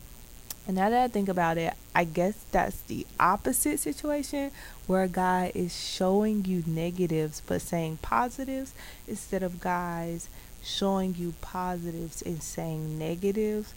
And 0.67 0.77
now 0.77 0.91
that 0.91 1.03
I 1.03 1.09
think 1.09 1.31
about 1.31 1.57
it, 1.57 1.73
I 1.95 2.05
guess 2.05 2.35
that's 2.53 2.81
the 2.83 3.07
opposite 3.19 3.81
situation 3.81 4.51
where 4.87 5.03
a 5.03 5.09
guy 5.09 5.51
is 5.55 5.75
showing 5.75 6.45
you 6.45 6.63
negatives 6.67 7.43
but 7.47 7.63
saying 7.63 7.99
positives 8.03 8.75
instead 9.07 9.43
of 9.43 9.61
guys 9.61 10.29
showing 10.69 11.15
you 11.17 11.35
positives 11.41 12.23
and 12.23 12.43
saying 12.43 12.99
negatives. 12.99 13.75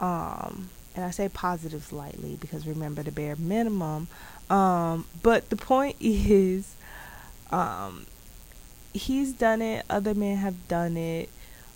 Um, 0.00 0.70
and 0.94 1.04
I 1.04 1.10
say 1.10 1.28
positives 1.28 1.92
lightly 1.92 2.36
because 2.40 2.66
remember 2.66 3.02
the 3.02 3.12
bare 3.12 3.36
minimum. 3.36 4.08
Um, 4.50 5.06
but 5.22 5.50
the 5.50 5.56
point 5.56 5.96
is, 6.00 6.74
um, 7.50 8.06
he's 8.92 9.32
done 9.32 9.62
it, 9.62 9.84
other 9.88 10.14
men 10.14 10.36
have 10.36 10.68
done 10.68 10.96
it. 10.96 11.30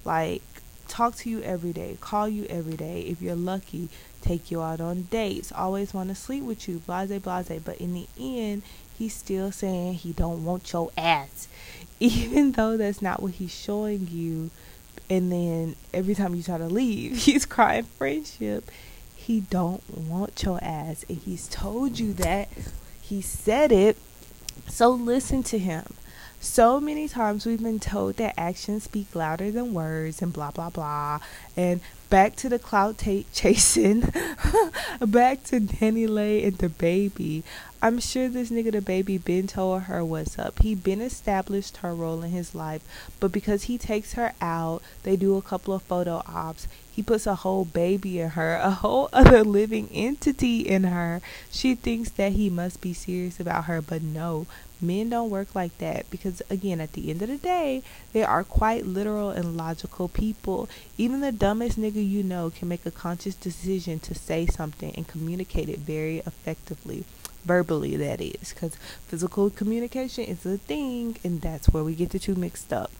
Like, 0.05 0.43
talk 0.87 1.17
to 1.17 1.31
you 1.31 1.43
every 1.43 1.73
day, 1.73 1.97
call 2.01 2.29
you 2.29 2.47
every 2.47 2.77
day. 2.77 3.01
If 3.03 3.21
you're 3.21 3.37
lucky, 3.37 3.89
take 4.21 4.51
you 4.51 4.63
out 4.63 4.81
on 4.81 5.03
dates, 5.03 5.53
always 5.53 5.93
want 5.93 6.09
to 6.11 6.15
sleep 6.15 6.45
with 6.45 6.69
you, 6.69 6.79
blase, 6.79 7.11
blase. 7.21 7.61
But 7.65 7.79
in 7.79 7.95
the 7.95 8.07
end, 8.19 8.63
he's 8.99 9.15
still 9.15 9.53
saying 9.53 9.95
he 9.95 10.13
don't 10.13 10.45
want 10.45 10.73
your 10.73 10.91
ass. 10.99 11.49
even 12.01 12.53
though 12.53 12.77
that's 12.77 13.03
not 13.03 13.23
what 13.23 13.33
he's 13.35 13.55
showing 13.55 14.09
you 14.11 14.51
and 15.11 15.33
then 15.33 15.75
every 15.93 16.15
time 16.15 16.35
you 16.35 16.43
try 16.43 16.59
to 16.59 16.67
leave 16.67 17.17
he's 17.25 17.47
crying 17.47 17.85
friendship. 17.85 18.71
He 19.15 19.41
don't 19.41 19.83
want 19.97 20.43
your 20.43 20.59
ass 20.63 21.05
and 21.09 21.19
he's 21.19 21.49
told 21.49 21.99
you 21.99 22.13
that. 22.15 22.49
He 23.01 23.21
said 23.21 23.73
it. 23.73 23.97
So 24.69 24.91
listen 24.91 25.43
to 25.45 25.59
him 25.59 25.85
so 26.41 26.81
many 26.81 27.09
times 27.09 27.45
we've 27.45 27.63
been 27.63 27.81
told 27.81 28.17
that 28.17 28.35
actions 28.39 28.85
speak 28.85 29.15
louder 29.15 29.51
than 29.51 29.75
words 29.75 30.23
and 30.23 30.33
blah 30.33 30.51
blah 30.51 30.71
blah 30.71 31.19
and 31.57 31.81
back 32.11 32.37
to 32.37 32.49
the 32.49 32.59
clout 32.59 32.99
t- 32.99 33.27
chasing 33.33 34.01
back 35.01 35.43
to 35.45 35.61
DaniLeigh 35.61 36.47
and 36.47 36.59
DaBaby. 36.59 37.43
I'm 37.81 38.01
sure 38.01 38.29
this 38.29 38.51
nigga 38.51 38.73
DaBaby 38.73 39.25
been 39.25 39.47
told 39.47 39.83
her 39.83 40.05
what's 40.05 40.39
up. 40.39 40.61
He 40.63 40.75
been 40.75 41.01
established 41.01 41.79
her 41.79 41.95
role 41.95 42.23
in 42.23 42.31
his 42.31 42.55
life, 42.55 42.83
but 43.21 43.31
because 43.31 43.65
he 43.65 43.79
takes 43.79 44.15
her 44.15 44.33
out, 44.41 44.83
they 45.05 45.17
do 45.17 45.37
a 45.37 45.43
couple 45.43 45.75
of 45.75 45.83
photo 45.83 46.23
ops. 46.27 46.67
He 46.91 47.03
puts 47.03 47.27
a 47.27 47.37
whole 47.37 47.65
baby 47.65 48.19
in 48.19 48.31
her, 48.31 48.57
a 48.57 48.73
whole 48.73 49.09
other 49.13 49.45
living 49.45 49.89
entity 49.93 50.61
in 50.63 50.85
her. 50.85 51.21
She 51.51 51.77
thinks 51.77 52.11
that 52.11 52.33
he 52.33 52.51
must 52.51 52.81
be 52.81 52.93
serious 52.93 53.39
about 53.39 53.67
her, 53.67 53.81
but 53.81 54.03
no, 54.03 54.47
men 54.81 55.11
don't 55.11 55.31
work 55.31 55.55
like 55.55 55.77
that 55.79 56.09
because 56.11 56.43
again 56.51 56.81
at 56.81 56.93
the 56.93 57.11
end 57.11 57.23
of 57.23 57.29
the 57.29 57.37
day 57.37 57.83
they 58.13 58.23
are 58.23 58.45
quite 58.45 58.87
literal 58.87 59.31
and 59.31 59.57
logical 59.57 60.09
people. 60.09 60.69
Even 60.97 61.21
the 61.21 61.33
dumbest 61.33 61.79
nigga 61.79 62.07
you 62.07 62.23
know 62.23 62.51
can 62.51 62.69
make 62.69 62.87
a 62.87 62.91
conscious 62.91 63.35
decision 63.35 63.99
to 64.01 64.15
say 64.15 64.47
something 64.47 64.95
and 64.97 65.09
communicate 65.09 65.69
it 65.69 65.79
very 65.81 66.19
effectively 66.19 67.05
verbally 67.45 67.97
that 67.97 68.21
is 68.21 68.53
because 68.53 68.77
physical 69.07 69.49
communication 69.49 70.25
is 70.25 70.45
a 70.45 70.59
thing 70.59 71.17
and 71.25 71.41
that's 71.41 71.69
where 71.69 71.85
we 71.85 71.95
get 71.95 72.11
the 72.11 72.19
two 72.19 72.35
mixed 72.35 72.73
up. 72.73 72.91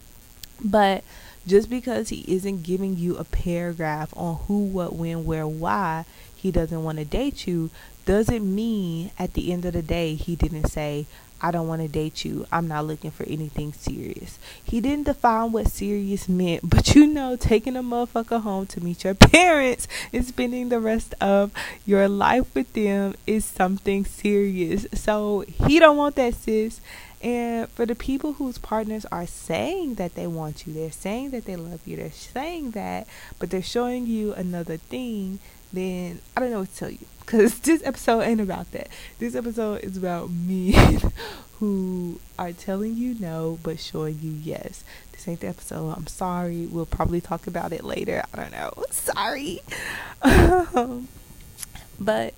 But 0.65 1.05
just 1.47 1.71
because 1.71 2.09
he 2.09 2.25
isn't 2.27 2.63
giving 2.63 2.97
you 2.97 3.17
a 3.17 3.25
paragraph 3.25 4.13
on 4.17 4.37
who 4.47 4.65
what 4.65 4.95
when 4.95 5.25
where 5.25 5.47
why 5.47 6.05
he 6.35 6.51
doesn't 6.51 6.85
want 6.85 6.99
to 6.99 7.05
date 7.05 7.47
you 7.47 7.71
doesn't 8.05 8.55
mean 8.55 9.11
at 9.19 9.35
the 9.35 9.53
end 9.53 9.65
of 9.65 9.73
the 9.75 9.83
day 9.83 10.15
he 10.15 10.35
didn't 10.35 10.69
say 10.69 11.07
I 11.41 11.51
don't 11.51 11.69
want 11.69 11.83
to 11.83 11.89
date 11.89 12.25
you. 12.25 12.47
I'm 12.51 12.69
not 12.69 12.87
looking 12.87 13.11
for 13.11 13.25
anything 13.25 13.73
serious. 13.73 14.39
He 14.65 14.81
didn't 14.81 15.05
define 15.05 15.53
what 15.53 15.69
serious 15.69 16.29
meant, 16.29 16.69
but 16.69 16.95
you 16.95 17.07
know, 17.07 17.37
taking 17.37 17.77
a 17.77 17.83
motherfucker 17.83 18.41
home 18.43 18.67
to 18.67 18.83
meet 18.83 19.05
your 19.05 19.15
parents 19.15 19.87
and 20.13 20.25
spending 20.25 20.69
the 20.69 20.81
rest 20.81 21.15
of 21.21 21.53
your 21.87 22.09
life 22.09 22.53
with 22.55 22.73
them 22.73 23.15
is 23.27 23.45
something 23.45 24.05
serious. 24.05 24.87
So 24.95 25.45
he 25.47 25.79
don't 25.79 25.97
want 25.97 26.17
that, 26.17 26.35
sis. 26.35 26.81
And 27.21 27.69
for 27.71 27.85
the 27.85 27.97
people 27.97 28.35
whose 28.35 28.59
partners 28.59 29.05
are 29.11 29.27
saying 29.27 29.95
that 29.95 30.15
they 30.15 30.29
want 30.29 30.67
you, 30.67 30.73
they're 30.73 30.93
saying 30.93 31.31
that 31.31 31.47
they 31.47 31.57
love 31.57 31.81
you, 31.85 31.97
they're 31.97 32.13
saying 32.13 32.73
that, 32.73 33.09
but 33.39 33.51
they're 33.51 33.61
showing 33.61 34.07
you 34.07 34.33
another 34.35 34.77
thing, 34.77 35.41
then 35.73 36.21
I 36.37 36.41
don't 36.41 36.51
know 36.51 36.61
what 36.61 36.73
to 36.73 36.77
tell 36.77 36.91
you. 36.91 37.07
Because 37.21 37.59
this 37.61 37.83
episode 37.85 38.23
ain't 38.23 38.41
about 38.41 38.71
that. 38.73 38.89
This 39.19 39.35
episode 39.35 39.85
is 39.85 39.97
about 39.97 40.31
me 40.31 40.75
who 41.59 42.21
are 42.39 42.53
telling 42.53 42.97
you 42.97 43.17
no 43.19 43.59
but 43.63 43.79
showing 43.81 44.19
you 44.23 44.31
yes. 44.31 44.85
This 45.13 45.27
ain't 45.27 45.41
the 45.41 45.49
episode. 45.49 45.91
I'm 45.97 46.07
sorry. 46.07 46.67
We'll 46.67 46.87
probably 46.87 47.21
talk 47.21 47.49
about 47.49 47.73
it 47.73 47.83
later. 47.83 48.23
I 48.33 48.37
don't 48.37 48.53
know. 48.53 48.73
Sorry. 48.93 49.59
Um, 50.23 51.09
but 51.99 52.35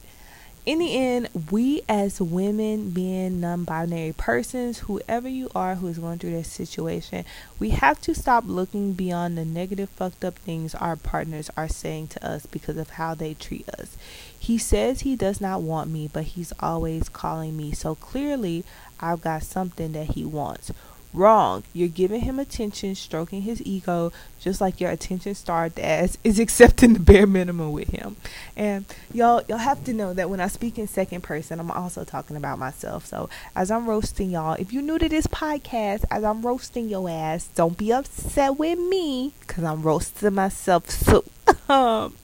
in 0.66 0.78
the 0.78 0.94
end, 0.94 1.28
we 1.50 1.82
as 1.88 2.20
women, 2.20 2.90
being 2.90 3.40
non 3.40 3.64
binary 3.64 4.12
persons, 4.12 4.80
whoever 4.80 5.28
you 5.28 5.48
are 5.54 5.76
who 5.76 5.86
is 5.86 5.98
going 5.98 6.18
through 6.18 6.32
this 6.32 6.52
situation, 6.52 7.24
we 7.58 7.70
have 7.70 8.00
to 8.02 8.14
stop 8.14 8.44
looking 8.46 8.92
beyond 8.92 9.38
the 9.38 9.44
negative, 9.44 9.88
fucked 9.88 10.24
up 10.24 10.36
things 10.36 10.74
our 10.74 10.96
partners 10.96 11.50
are 11.56 11.68
saying 11.68 12.08
to 12.08 12.26
us 12.26 12.44
because 12.44 12.76
of 12.76 12.90
how 12.90 13.14
they 13.14 13.32
treat 13.32 13.68
us. 13.70 13.96
He 14.38 14.58
says 14.58 15.00
he 15.00 15.16
does 15.16 15.40
not 15.40 15.62
want 15.62 15.90
me, 15.90 16.10
but 16.12 16.24
he's 16.24 16.52
always 16.60 17.08
calling 17.08 17.56
me, 17.56 17.72
so 17.72 17.94
clearly 17.94 18.64
I've 19.00 19.22
got 19.22 19.42
something 19.42 19.92
that 19.92 20.08
he 20.10 20.24
wants. 20.24 20.72
Wrong. 21.12 21.64
You're 21.72 21.88
giving 21.88 22.20
him 22.20 22.38
attention, 22.38 22.94
stroking 22.94 23.42
his 23.42 23.60
ego, 23.64 24.12
just 24.40 24.60
like 24.60 24.80
your 24.80 24.90
attention 24.90 25.34
starved 25.34 25.78
ass 25.78 26.16
is 26.24 26.38
accepting 26.38 26.94
the 26.94 27.00
bare 27.00 27.26
minimum 27.26 27.72
with 27.72 27.88
him. 27.88 28.16
And 28.56 28.84
y'all 29.12 29.42
y'all 29.48 29.58
have 29.58 29.84
to 29.84 29.92
know 29.92 30.14
that 30.14 30.30
when 30.30 30.40
I 30.40 30.48
speak 30.48 30.78
in 30.78 30.88
second 30.88 31.22
person, 31.22 31.60
I'm 31.60 31.70
also 31.70 32.04
talking 32.04 32.36
about 32.36 32.58
myself. 32.58 33.06
So 33.06 33.28
as 33.54 33.70
I'm 33.70 33.88
roasting 33.88 34.30
y'all, 34.30 34.54
if 34.54 34.72
you're 34.72 34.82
new 34.82 34.98
to 34.98 35.08
this 35.08 35.26
podcast, 35.26 36.04
as 36.10 36.24
I'm 36.24 36.42
roasting 36.42 36.88
your 36.88 37.08
ass, 37.08 37.48
don't 37.54 37.76
be 37.76 37.92
upset 37.92 38.58
with 38.58 38.78
me, 38.78 39.34
cause 39.46 39.64
I'm 39.64 39.82
roasting 39.82 40.34
myself 40.34 40.90
so 40.90 41.24
um 41.68 42.14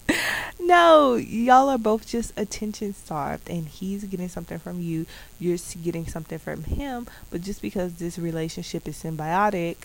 no, 0.58 1.14
y'all 1.14 1.68
are 1.68 1.78
both 1.78 2.06
just 2.06 2.32
attention 2.36 2.92
starved, 2.94 3.48
and 3.48 3.68
he's 3.68 4.04
getting 4.04 4.28
something 4.28 4.58
from 4.58 4.80
you. 4.80 5.06
You're 5.38 5.58
getting 5.82 6.06
something 6.06 6.38
from 6.38 6.64
him. 6.64 7.06
But 7.30 7.42
just 7.42 7.62
because 7.62 7.94
this 7.94 8.18
relationship 8.18 8.88
is 8.88 9.00
symbiotic 9.00 9.76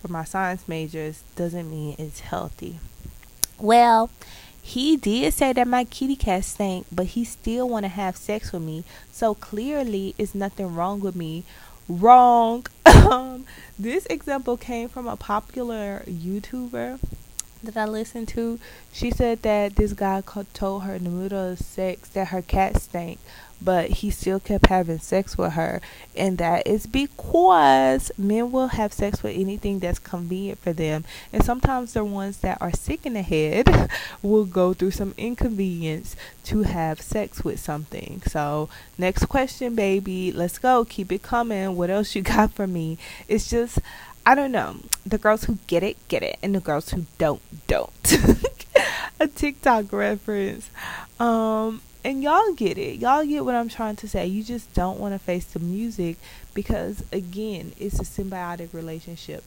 for 0.00 0.08
my 0.08 0.24
science 0.24 0.66
majors 0.66 1.22
doesn't 1.36 1.70
mean 1.70 1.94
it's 1.98 2.20
healthy. 2.20 2.78
Well, 3.58 4.10
he 4.62 4.96
did 4.96 5.34
say 5.34 5.52
that 5.52 5.68
my 5.68 5.84
kitty 5.84 6.16
cat 6.16 6.44
stank, 6.44 6.86
but 6.90 7.06
he 7.06 7.24
still 7.24 7.68
want 7.68 7.84
to 7.84 7.88
have 7.88 8.16
sex 8.16 8.52
with 8.52 8.62
me. 8.62 8.84
So 9.12 9.34
clearly, 9.34 10.14
it's 10.18 10.34
nothing 10.34 10.74
wrong 10.74 11.00
with 11.00 11.16
me. 11.16 11.44
Wrong. 11.88 12.66
um, 12.86 13.44
this 13.78 14.06
example 14.06 14.56
came 14.56 14.88
from 14.88 15.06
a 15.06 15.16
popular 15.16 16.02
YouTuber 16.06 17.00
that 17.62 17.76
I 17.76 17.84
listened 17.84 18.28
to, 18.28 18.58
she 18.92 19.10
said 19.10 19.42
that 19.42 19.76
this 19.76 19.92
guy 19.92 20.22
told 20.54 20.84
her 20.84 20.94
in 20.94 21.04
the 21.04 21.10
middle 21.10 21.52
of 21.52 21.58
sex 21.58 22.08
that 22.10 22.28
her 22.28 22.42
cat 22.42 22.80
stank, 22.80 23.18
but 23.62 23.90
he 23.90 24.10
still 24.10 24.40
kept 24.40 24.66
having 24.66 24.98
sex 24.98 25.36
with 25.36 25.52
her. 25.52 25.80
And 26.16 26.38
that 26.38 26.66
is 26.66 26.86
because 26.86 28.10
men 28.16 28.52
will 28.52 28.68
have 28.68 28.92
sex 28.92 29.22
with 29.22 29.36
anything 29.36 29.78
that's 29.78 29.98
convenient 29.98 30.58
for 30.58 30.72
them. 30.72 31.04
And 31.32 31.44
sometimes 31.44 31.92
the 31.92 32.04
ones 32.04 32.38
that 32.38 32.58
are 32.60 32.72
sick 32.72 33.06
in 33.06 33.14
the 33.14 33.22
head 33.22 33.90
will 34.22 34.44
go 34.44 34.72
through 34.72 34.92
some 34.92 35.14
inconvenience 35.16 36.16
to 36.44 36.62
have 36.62 37.00
sex 37.00 37.44
with 37.44 37.60
something. 37.60 38.22
So, 38.26 38.68
next 38.98 39.26
question, 39.26 39.74
baby. 39.74 40.32
Let's 40.32 40.58
go. 40.58 40.84
Keep 40.84 41.12
it 41.12 41.22
coming. 41.22 41.76
What 41.76 41.90
else 41.90 42.14
you 42.14 42.22
got 42.22 42.52
for 42.52 42.66
me? 42.66 42.98
It's 43.28 43.50
just 43.50 43.78
I 44.26 44.34
don't 44.34 44.52
know. 44.52 44.76
The 45.06 45.18
girls 45.18 45.44
who 45.44 45.58
get 45.66 45.82
it, 45.82 45.96
get 46.08 46.22
it, 46.22 46.38
and 46.42 46.54
the 46.54 46.60
girls 46.60 46.90
who 46.90 47.06
don't, 47.18 47.40
don't. 47.66 47.90
a 49.20 49.26
TikTok 49.26 49.92
reference. 49.92 50.70
Um, 51.18 51.80
and 52.04 52.22
y'all 52.22 52.52
get 52.54 52.78
it. 52.78 52.98
Y'all 52.98 53.24
get 53.24 53.44
what 53.44 53.54
I'm 53.54 53.68
trying 53.68 53.96
to 53.96 54.08
say. 54.08 54.26
You 54.26 54.42
just 54.42 54.72
don't 54.72 54.98
want 54.98 55.14
to 55.14 55.18
face 55.18 55.44
the 55.44 55.58
music 55.58 56.16
because, 56.54 57.04
again, 57.12 57.72
it's 57.78 58.00
a 58.00 58.04
symbiotic 58.04 58.72
relationship. 58.72 59.44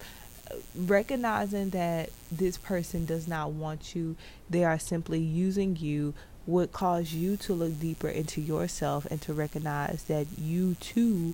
Recognizing 0.75 1.71
that 1.71 2.11
this 2.31 2.57
person 2.57 3.05
does 3.05 3.27
not 3.27 3.51
want 3.51 3.95
you, 3.95 4.15
they 4.49 4.63
are 4.63 4.77
simply 4.77 5.19
using 5.19 5.75
you, 5.77 6.13
would 6.45 6.71
cause 6.71 7.13
you 7.13 7.37
to 7.37 7.53
look 7.53 7.79
deeper 7.79 8.09
into 8.09 8.41
yourself 8.41 9.07
and 9.09 9.21
to 9.21 9.33
recognize 9.33 10.03
that 10.03 10.27
you 10.37 10.75
too 10.75 11.33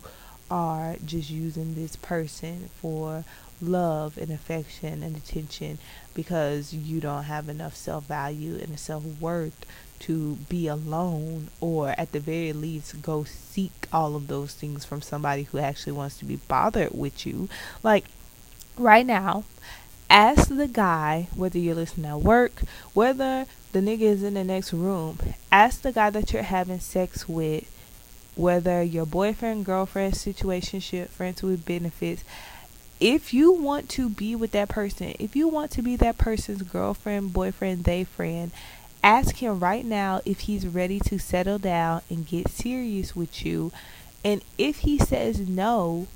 are 0.49 0.95
just 1.05 1.29
using 1.29 1.75
this 1.75 1.95
person 1.95 2.69
for 2.81 3.23
love 3.61 4.17
and 4.17 4.31
affection 4.31 5.03
and 5.03 5.15
attention 5.15 5.77
because 6.13 6.73
you 6.73 6.99
don't 6.99 7.23
have 7.23 7.49
enough 7.49 7.75
self 7.75 8.05
value 8.05 8.55
and 8.55 8.79
self 8.79 9.03
worth 9.19 9.65
to 9.99 10.35
be 10.47 10.67
alone 10.67 11.49
or 11.59 11.89
at 11.97 12.11
the 12.13 12.19
very 12.19 12.53
least 12.53 13.01
go 13.01 13.23
seek 13.25 13.87
all 13.91 14.15
of 14.15 14.27
those 14.27 14.53
things 14.53 14.85
from 14.85 15.01
somebody 15.01 15.43
who 15.43 15.57
actually 15.57 15.91
wants 15.91 16.17
to 16.17 16.25
be 16.25 16.37
bothered 16.47 16.91
with 16.93 17.25
you. 17.25 17.49
Like 17.83 18.05
right 18.77 19.05
now, 19.05 19.43
ask 20.09 20.49
the 20.49 20.67
guy 20.67 21.27
whether 21.35 21.59
you're 21.59 21.75
listening 21.75 22.09
at 22.09 22.21
work, 22.21 22.61
whether 22.93 23.45
the 23.71 23.79
nigga 23.79 24.01
is 24.01 24.23
in 24.23 24.33
the 24.35 24.43
next 24.43 24.73
room, 24.73 25.19
ask 25.51 25.81
the 25.81 25.91
guy 25.91 26.09
that 26.09 26.33
you're 26.33 26.43
having 26.43 26.79
sex 26.79 27.27
with 27.27 27.69
whether 28.39 28.81
your 28.81 29.05
boyfriend, 29.05 29.65
girlfriend, 29.65 30.13
situationship, 30.13 31.09
friends 31.09 31.43
with 31.43 31.65
benefits, 31.65 32.23
if 33.01 33.33
you 33.33 33.51
want 33.51 33.89
to 33.89 34.07
be 34.09 34.33
with 34.33 34.51
that 34.51 34.69
person, 34.69 35.13
if 35.19 35.35
you 35.35 35.49
want 35.49 35.71
to 35.71 35.81
be 35.81 35.97
that 35.97 36.17
person's 36.17 36.61
girlfriend, 36.61 37.33
boyfriend, 37.33 37.83
they 37.83 38.05
friend, 38.05 38.51
ask 39.03 39.35
him 39.37 39.59
right 39.59 39.83
now 39.83 40.21
if 40.23 40.41
he's 40.41 40.65
ready 40.65 40.99
to 41.01 41.19
settle 41.19 41.57
down 41.57 42.01
and 42.09 42.27
get 42.27 42.47
serious 42.47 43.13
with 43.13 43.45
you. 43.45 43.73
And 44.23 44.41
if 44.57 44.79
he 44.79 44.97
says 44.97 45.41
no, 45.41 46.07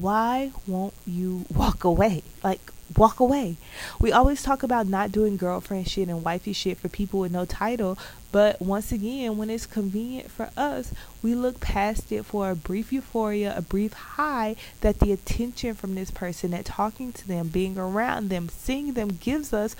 why 0.00 0.52
won't 0.66 0.94
you 1.06 1.44
walk 1.54 1.84
away? 1.84 2.22
Like, 2.42 2.60
walk 2.96 3.20
away. 3.20 3.56
We 4.00 4.12
always 4.12 4.42
talk 4.42 4.62
about 4.62 4.86
not 4.86 5.12
doing 5.12 5.36
girlfriend 5.36 5.88
shit 5.88 6.08
and 6.08 6.24
wifey 6.24 6.52
shit 6.52 6.78
for 6.78 6.88
people 6.88 7.20
with 7.20 7.32
no 7.32 7.44
title, 7.44 7.98
but 8.32 8.60
once 8.60 8.92
again, 8.92 9.36
when 9.36 9.50
it's 9.50 9.66
convenient 9.66 10.30
for 10.30 10.50
us, 10.56 10.92
we 11.22 11.34
look 11.34 11.60
past 11.60 12.12
it 12.12 12.24
for 12.24 12.50
a 12.50 12.54
brief 12.54 12.92
euphoria, 12.92 13.54
a 13.56 13.62
brief 13.62 13.92
high 13.92 14.56
that 14.82 15.00
the 15.00 15.12
attention 15.12 15.74
from 15.74 15.94
this 15.94 16.10
person, 16.10 16.50
that 16.50 16.64
talking 16.64 17.12
to 17.12 17.26
them, 17.26 17.48
being 17.48 17.78
around 17.78 18.28
them, 18.28 18.48
seeing 18.48 18.92
them 18.92 19.08
gives 19.20 19.52
us. 19.52 19.74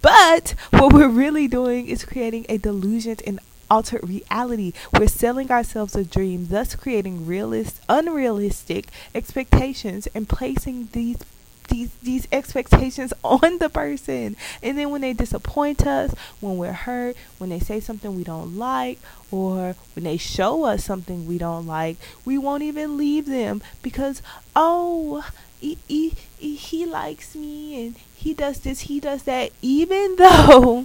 But 0.00 0.54
what 0.70 0.92
we're 0.92 1.08
really 1.08 1.48
doing 1.48 1.86
is 1.86 2.04
creating 2.04 2.46
a 2.48 2.58
delusion 2.58 3.16
and 3.26 3.40
altered 3.72 4.06
reality. 4.06 4.74
We're 4.92 5.08
selling 5.08 5.50
ourselves 5.50 5.96
a 5.96 6.04
dream, 6.04 6.48
thus 6.48 6.74
creating 6.74 7.26
realist, 7.26 7.80
unrealistic 7.88 8.88
expectations 9.14 10.06
and 10.14 10.28
placing 10.28 10.88
these 10.92 11.16
these 11.68 11.94
these 12.02 12.28
expectations 12.32 13.14
on 13.24 13.58
the 13.58 13.70
person 13.70 14.36
and 14.62 14.76
then 14.76 14.90
when 14.90 15.00
they 15.00 15.12
disappoint 15.12 15.86
us 15.86 16.12
when 16.40 16.58
we're 16.58 16.72
hurt 16.72 17.16
when 17.38 17.50
they 17.50 17.60
say 17.60 17.78
something 17.78 18.16
we 18.16 18.24
don't 18.24 18.58
like 18.58 18.98
or 19.30 19.76
when 19.94 20.02
they 20.02 20.16
show 20.16 20.64
us 20.64 20.84
something 20.84 21.24
we 21.24 21.38
don't 21.38 21.66
like 21.66 21.96
we 22.24 22.36
won't 22.36 22.64
even 22.64 22.98
leave 22.98 23.26
them 23.26 23.62
because 23.80 24.20
oh 24.56 25.24
he, 25.60 25.78
he, 25.86 26.10
he 26.10 26.84
likes 26.84 27.36
me 27.36 27.86
and 27.86 27.96
he 28.16 28.34
does 28.34 28.58
this 28.58 28.80
he 28.80 28.98
does 28.98 29.22
that 29.22 29.50
even 29.62 30.16
though 30.18 30.84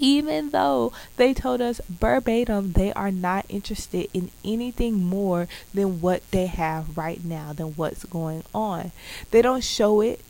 even 0.00 0.50
though 0.50 0.92
they 1.16 1.34
told 1.34 1.60
us 1.60 1.80
verbatim 1.88 2.72
they 2.72 2.92
are 2.94 3.10
not 3.10 3.44
interested 3.48 4.08
in 4.14 4.30
anything 4.44 4.94
more 4.94 5.46
than 5.74 6.00
what 6.00 6.28
they 6.30 6.46
have 6.46 6.96
right 6.96 7.22
now, 7.22 7.52
than 7.52 7.68
what's 7.74 8.04
going 8.06 8.42
on. 8.54 8.90
They 9.30 9.42
don't 9.42 9.62
show 9.62 10.00
it. 10.00 10.20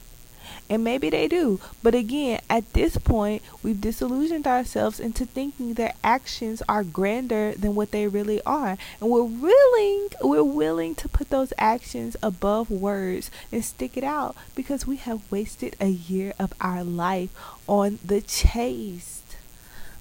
And 0.69 0.83
maybe 0.83 1.11
they 1.11 1.29
do. 1.29 1.61
But 1.83 1.95
again, 1.95 2.41
at 2.49 2.73
this 2.73 2.97
point, 2.97 3.43
we've 3.63 3.81
disillusioned 3.81 4.47
ourselves 4.47 4.99
into 4.99 5.25
thinking 5.25 5.75
their 5.75 5.95
actions 6.03 6.63
are 6.69 6.83
grander 6.83 7.53
than 7.53 7.75
what 7.75 7.93
they 7.93 8.09
really 8.09 8.41
are. 8.45 8.77
And 9.01 9.11
we're 9.11 9.23
willing, 9.23 10.09
we're 10.23 10.45
willing 10.45 10.95
to 10.97 11.09
put 11.09 11.31
those 11.31 11.53
actions 11.59 12.17
above 12.23 12.71
words 12.71 13.31
and 13.53 13.65
stick 13.65 13.97
it 13.97 14.05
out 14.05 14.35
because 14.55 14.87
we 14.87 14.97
have 14.97 15.31
wasted 15.31 15.77
a 15.81 15.89
year 15.89 16.35
of 16.39 16.53
our 16.61 16.83
life 16.83 17.31
on 17.69 17.99
the 18.05 18.21
chase. 18.21 19.10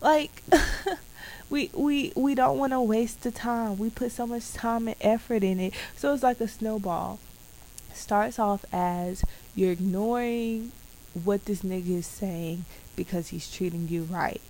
Like 0.01 0.43
we 1.49 1.69
we 1.73 2.13
we 2.15 2.35
don't 2.35 2.57
want 2.57 2.73
to 2.73 2.81
waste 2.81 3.23
the 3.23 3.31
time. 3.31 3.77
We 3.77 3.89
put 3.89 4.11
so 4.11 4.25
much 4.27 4.53
time 4.53 4.87
and 4.87 4.97
effort 5.01 5.43
in 5.43 5.59
it. 5.59 5.73
So 5.95 6.13
it's 6.13 6.23
like 6.23 6.39
a 6.39 6.47
snowball. 6.47 7.19
Starts 7.93 8.39
off 8.39 8.63
as 8.71 9.23
you're 9.55 9.71
ignoring 9.71 10.71
what 11.23 11.45
this 11.45 11.61
nigga 11.63 11.97
is 11.97 12.07
saying 12.07 12.65
because 12.95 13.29
he's 13.29 13.51
treating 13.51 13.87
you 13.87 14.03
right. 14.03 14.41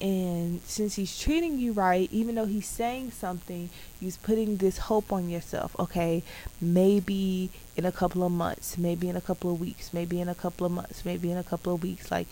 And 0.00 0.60
since 0.62 0.96
he's 0.96 1.18
treating 1.18 1.58
you 1.58 1.72
right, 1.72 2.08
even 2.10 2.34
though 2.34 2.46
he's 2.46 2.66
saying 2.66 3.12
something, 3.12 3.70
he's 4.00 4.16
putting 4.16 4.56
this 4.56 4.78
hope 4.78 5.12
on 5.12 5.28
yourself. 5.28 5.74
Okay, 5.78 6.24
maybe 6.60 7.50
in 7.76 7.84
a 7.84 7.92
couple 7.92 8.24
of 8.24 8.32
months, 8.32 8.76
maybe 8.76 9.08
in 9.08 9.16
a 9.16 9.20
couple 9.20 9.52
of 9.52 9.60
weeks, 9.60 9.92
maybe 9.92 10.20
in 10.20 10.28
a 10.28 10.34
couple 10.34 10.66
of 10.66 10.72
months, 10.72 11.04
maybe 11.04 11.30
in 11.30 11.38
a 11.38 11.44
couple 11.44 11.74
of 11.74 11.82
weeks. 11.82 12.10
Like, 12.10 12.26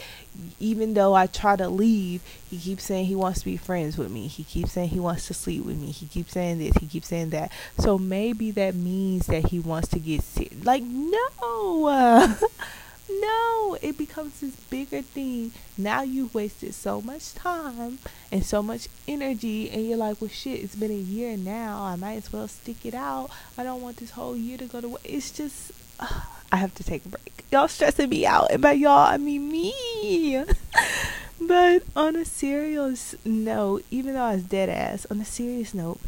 even 0.58 0.94
though 0.94 1.14
I 1.14 1.26
try 1.26 1.54
to 1.56 1.68
leave, 1.68 2.22
he 2.50 2.58
keeps 2.58 2.84
saying 2.84 3.06
he 3.06 3.14
wants 3.14 3.40
to 3.40 3.44
be 3.44 3.56
friends 3.56 3.96
with 3.96 4.10
me. 4.10 4.26
He 4.26 4.42
keeps 4.42 4.72
saying 4.72 4.88
he 4.88 5.00
wants 5.00 5.28
to 5.28 5.34
sleep 5.34 5.64
with 5.64 5.80
me. 5.80 5.92
He 5.92 6.06
keeps 6.06 6.32
saying 6.32 6.58
this. 6.58 6.74
He 6.80 6.86
keeps 6.86 7.08
saying 7.08 7.30
that. 7.30 7.52
So 7.78 7.96
maybe 7.96 8.50
that 8.52 8.74
means 8.74 9.26
that 9.26 9.46
he 9.46 9.60
wants 9.60 9.88
to 9.88 10.00
get 10.00 10.22
sick. 10.22 10.52
Like, 10.64 10.82
no. 10.82 12.36
no, 13.20 13.76
it 13.82 13.98
becomes 13.98 14.40
this 14.40 14.56
bigger 14.56 15.02
thing. 15.02 15.52
Now 15.76 16.02
you've 16.02 16.34
wasted 16.34 16.74
so 16.74 17.00
much 17.00 17.34
time 17.34 17.98
and 18.30 18.44
so 18.44 18.62
much 18.62 18.88
energy, 19.06 19.70
and 19.70 19.86
you're 19.86 19.96
like, 19.96 20.20
well, 20.20 20.30
shit, 20.30 20.62
it's 20.62 20.76
been 20.76 20.90
a 20.90 20.94
year 20.94 21.36
now. 21.36 21.82
I 21.82 21.96
might 21.96 22.14
as 22.14 22.32
well 22.32 22.48
stick 22.48 22.84
it 22.84 22.94
out. 22.94 23.30
I 23.56 23.64
don't 23.64 23.82
want 23.82 23.98
this 23.98 24.12
whole 24.12 24.36
year 24.36 24.58
to 24.58 24.66
go 24.66 24.80
to 24.80 24.88
waste. 24.88 25.04
It's 25.04 25.30
just, 25.30 25.72
uh, 26.00 26.20
I 26.52 26.56
have 26.56 26.74
to 26.74 26.84
take 26.84 27.04
a 27.06 27.08
break. 27.08 27.44
Y'all 27.50 27.68
stressing 27.68 28.08
me 28.08 28.26
out, 28.26 28.50
and 28.50 28.60
by 28.60 28.72
y'all, 28.72 29.06
I 29.06 29.16
mean 29.16 29.50
me. 29.50 30.44
but 31.40 31.82
on 31.96 32.16
a 32.16 32.24
serious 32.24 33.14
note, 33.24 33.84
even 33.90 34.14
though 34.14 34.24
I 34.24 34.34
was 34.34 34.44
dead 34.44 34.68
ass, 34.68 35.06
on 35.10 35.20
a 35.20 35.24
serious 35.24 35.72
note, 35.72 35.98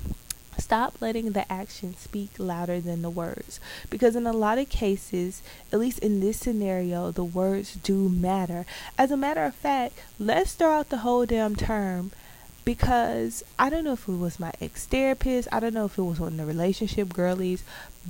Stop 0.59 1.01
letting 1.01 1.33
the 1.33 1.51
action 1.53 1.97
speak 1.97 2.31
louder 2.38 2.81
than 2.81 3.03
the 3.03 3.11
words. 3.11 3.61
Because 3.90 4.17
in 4.17 4.27
a 4.27 4.33
lot 4.33 4.59
of 4.59 4.69
cases, 4.69 5.43
at 5.73 5.79
least 5.79 5.99
in 5.99 6.21
this 6.21 6.38
scenario, 6.38 7.11
the 7.11 7.25
words 7.25 7.75
do 7.75 8.09
matter. 8.09 8.67
As 8.99 9.11
a 9.11 9.17
matter 9.17 9.45
of 9.45 9.55
fact, 9.55 9.99
let's 10.19 10.55
throw 10.55 10.73
out 10.73 10.88
the 10.88 10.99
whole 10.99 11.27
damn 11.27 11.57
term 11.57 12.12
because 12.64 13.42
I 13.59 13.68
don't 13.68 13.85
know 13.85 13.92
if 13.92 14.09
it 14.09 14.12
was 14.12 14.40
my 14.40 14.53
ex 14.61 14.87
therapist, 14.87 15.48
I 15.53 15.61
don't 15.61 15.74
know 15.74 15.85
if 15.85 15.98
it 15.98 16.03
was 16.03 16.18
one 16.20 16.33
of 16.33 16.38
the 16.38 16.46
relationship 16.46 17.12
girlies, 17.12 17.62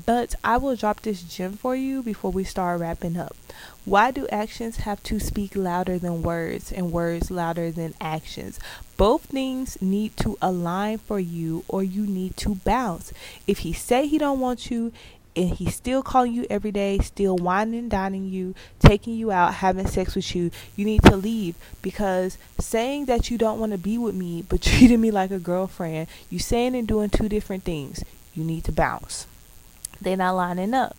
but 0.07 0.35
I 0.45 0.57
will 0.57 0.77
drop 0.77 1.01
this 1.01 1.23
gem 1.23 1.55
for 1.55 1.75
you 1.75 2.03
before 2.03 2.31
we 2.31 2.45
start 2.45 2.81
wrapping 2.81 3.17
up. 3.17 3.37
Why 3.85 4.11
do 4.11 4.27
actions 4.29 4.79
have 4.79 5.03
to 5.05 5.21
speak 5.21 5.55
louder 5.57 5.99
than 5.99 6.23
words 6.23 6.73
and 6.73 6.93
words 6.93 7.31
louder 7.31 7.71
than 7.71 7.95
actions? 8.01 8.59
Both 8.97 9.27
things 9.27 9.81
need 9.83 10.17
to 10.19 10.39
align 10.41 10.99
for 10.99 11.19
you 11.21 11.65
or 11.69 11.83
you 11.83 12.07
need 12.07 12.37
to 12.39 12.55
bounce. 12.55 13.13
If 13.47 13.59
he 13.59 13.73
say 13.73 14.07
he 14.07 14.19
don't 14.19 14.41
want 14.41 14.71
you, 14.71 14.93
and 15.37 15.51
he's 15.51 15.75
still 15.75 16.03
calling 16.03 16.33
you 16.33 16.47
every 16.49 16.71
day, 16.71 16.99
still 16.99 17.37
wining 17.37 17.79
and 17.79 17.91
dining 17.91 18.29
you, 18.29 18.55
taking 18.79 19.15
you 19.15 19.31
out, 19.31 19.55
having 19.55 19.87
sex 19.87 20.15
with 20.15 20.35
you, 20.35 20.51
you 20.77 20.85
need 20.85 21.03
to 21.03 21.17
leave 21.17 21.57
because 21.83 22.39
saying 22.59 23.07
that 23.07 23.31
you 23.31 23.39
don't 23.39 23.59
want 23.59 23.73
to 23.73 23.79
be 23.79 23.99
with 23.99 24.15
me 24.15 24.43
but 24.43 24.63
treating 24.63 25.01
me 25.01 25.11
like 25.11 25.31
a 25.31 25.39
girlfriend, 25.39 26.09
you 26.31 26.39
saying 26.39 26.75
and 26.75 26.89
doing 26.89 27.11
two 27.11 27.29
different 27.29 27.65
things. 27.65 28.05
You 28.35 28.45
need 28.45 28.65
to 28.65 28.73
bounce 28.73 29.27
they're 30.05 30.17
not 30.17 30.37
lining 30.37 30.75
up. 30.75 30.97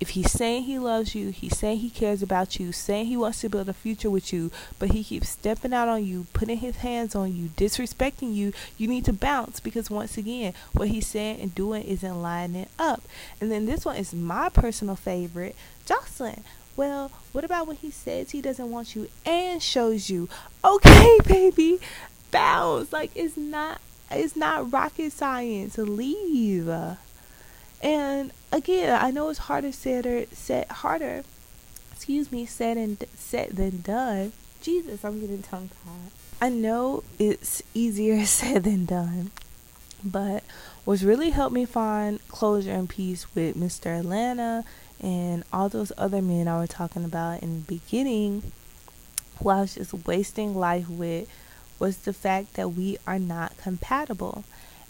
If 0.00 0.10
he's 0.10 0.30
saying 0.30 0.64
he 0.64 0.78
loves 0.78 1.14
you, 1.14 1.30
he's 1.30 1.58
saying 1.58 1.78
he 1.78 1.90
cares 1.90 2.22
about 2.22 2.58
you, 2.58 2.72
saying 2.72 3.06
he 3.06 3.16
wants 3.16 3.40
to 3.40 3.48
build 3.48 3.68
a 3.68 3.72
future 3.72 4.10
with 4.10 4.32
you, 4.32 4.50
but 4.78 4.90
he 4.90 5.02
keeps 5.02 5.30
stepping 5.30 5.72
out 5.72 5.88
on 5.88 6.04
you, 6.04 6.26
putting 6.32 6.58
his 6.58 6.76
hands 6.76 7.14
on 7.14 7.34
you, 7.34 7.48
disrespecting 7.56 8.34
you, 8.34 8.52
you 8.78 8.88
need 8.88 9.04
to 9.06 9.12
bounce 9.12 9.60
because 9.60 9.90
once 9.90 10.16
again, 10.16 10.54
what 10.72 10.88
he's 10.88 11.06
saying 11.06 11.40
and 11.40 11.54
doing 11.54 11.82
isn't 11.82 12.22
lining 12.22 12.66
up. 12.78 13.02
And 13.40 13.50
then 13.50 13.66
this 13.66 13.84
one 13.84 13.96
is 13.96 14.14
my 14.14 14.48
personal 14.48 14.96
favorite, 14.96 15.56
Jocelyn. 15.84 16.44
Well, 16.76 17.10
what 17.32 17.44
about 17.44 17.66
when 17.66 17.76
he 17.76 17.90
says 17.90 18.30
he 18.30 18.42
doesn't 18.42 18.70
want 18.70 18.94
you 18.94 19.08
and 19.24 19.62
shows 19.62 20.10
you? 20.10 20.28
Okay, 20.62 21.18
baby, 21.26 21.78
bounce. 22.30 22.92
Like 22.92 23.10
it's 23.14 23.36
not 23.36 23.80
it's 24.10 24.36
not 24.36 24.72
rocket 24.72 25.12
science. 25.12 25.78
Leave. 25.78 26.68
And 27.82 28.32
again, 28.52 28.98
I 29.00 29.10
know 29.10 29.28
it's 29.28 29.40
harder 29.40 29.72
said 29.72 30.06
or 30.06 30.26
said 30.32 30.68
harder. 30.68 31.24
Excuse 31.92 32.30
me, 32.30 32.46
said 32.46 32.76
and 32.76 33.02
said 33.14 33.50
than 33.50 33.80
done. 33.80 34.32
Jesus, 34.60 35.04
I'm 35.04 35.20
getting 35.20 35.42
tongue 35.42 35.70
tied. 35.84 36.12
I 36.40 36.50
know 36.50 37.02
it's 37.18 37.62
easier 37.74 38.24
said 38.26 38.64
than 38.64 38.84
done, 38.84 39.30
but 40.04 40.44
what's 40.84 41.02
really 41.02 41.30
helped 41.30 41.54
me 41.54 41.64
find 41.64 42.26
closure 42.28 42.72
and 42.72 42.88
peace 42.88 43.34
with 43.34 43.56
Mr. 43.56 43.98
Atlanta 43.98 44.64
and 45.00 45.44
all 45.52 45.68
those 45.68 45.92
other 45.96 46.22
men 46.22 46.48
I 46.48 46.60
was 46.60 46.70
talking 46.70 47.04
about 47.04 47.42
in 47.42 47.60
the 47.60 47.66
beginning, 47.66 48.52
who 49.38 49.48
I 49.48 49.60
was 49.62 49.74
just 49.74 49.94
wasting 50.06 50.54
life 50.54 50.88
with, 50.88 51.28
was 51.78 51.98
the 51.98 52.12
fact 52.12 52.54
that 52.54 52.70
we 52.70 52.98
are 53.06 53.18
not 53.18 53.56
compatible. 53.58 54.44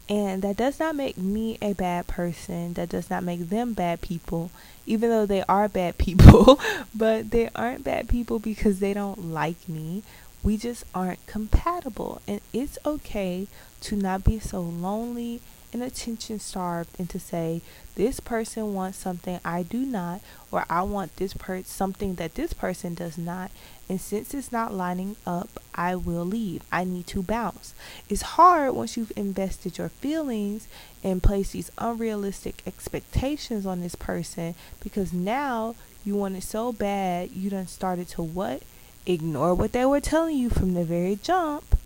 And 0.09 0.43
that 0.43 0.57
does 0.57 0.79
not 0.79 0.95
make 0.95 1.19
me 1.19 1.59
a 1.61 1.73
bad 1.73 2.07
person. 2.07 2.75
That 2.75 2.89
does 2.89 3.11
not 3.11 3.25
make 3.25 3.49
them 3.49 3.73
bad 3.73 4.01
people, 4.01 4.51
even 4.87 5.11
though 5.11 5.27
they 5.27 5.43
are 5.49 5.69
bad 5.69 5.99
people. 5.99 6.61
but 6.95 7.31
they 7.31 7.51
aren't 7.55 7.85
bad 7.85 8.09
people 8.09 8.39
because 8.39 8.79
they 8.79 8.95
don't 8.95 9.33
like 9.33 9.69
me. 9.69 10.03
We 10.43 10.57
just 10.57 10.85
aren't 10.95 11.27
compatible. 11.27 12.23
And 12.29 12.41
it's 12.53 12.79
okay 12.87 13.49
to 13.83 13.97
not 13.97 14.25
be 14.25 14.39
so 14.39 14.61
lonely 14.61 15.41
and 15.73 15.83
attention 15.83 16.39
starved 16.39 16.91
and 16.99 17.11
to 17.11 17.19
say, 17.19 17.61
this 17.97 18.21
person 18.21 18.75
wants 18.75 18.99
something 18.99 19.41
I 19.45 19.63
do 19.63 19.79
not, 19.79 20.21
or 20.57 20.65
I 20.71 20.83
want 20.83 21.17
this 21.17 21.35
per- 21.35 21.63
something 21.65 22.15
that 22.15 22.35
this 22.35 22.55
person 22.55 22.95
does 22.95 23.19
not. 23.19 23.51
And 23.91 24.01
since 24.01 24.33
it's 24.33 24.51
not 24.51 24.73
lining 24.73 25.17
up, 25.27 25.63
I 25.75 25.95
will 25.95 26.25
leave. 26.25 26.63
I 26.73 26.85
need 26.85 27.07
to 27.09 27.23
bounce. 27.23 27.75
It's 28.09 28.23
hard 28.23 28.75
once 28.75 28.97
you've 28.97 29.13
invested 29.17 29.77
your 29.77 29.91
feelings 29.91 30.67
and 31.05 31.23
placed 31.23 31.53
these 31.53 31.71
unrealistic 31.77 32.63
expectations 32.67 33.67
on 33.67 33.83
this 33.83 33.95
person 33.95 34.55
because 34.83 35.13
now 35.13 35.75
you 36.05 36.17
want 36.17 36.37
it 36.37 36.43
so 36.43 36.73
bad 36.73 37.33
you 37.33 37.51
done 37.51 37.67
started 37.67 38.09
to 38.09 38.23
what? 38.23 38.63
Ignore 39.05 39.55
what 39.55 39.73
they 39.73 39.85
were 39.85 40.01
telling 40.01 40.39
you 40.39 40.49
from 40.49 40.73
the 40.73 40.85
very 40.85 41.17
jump. 41.23 41.79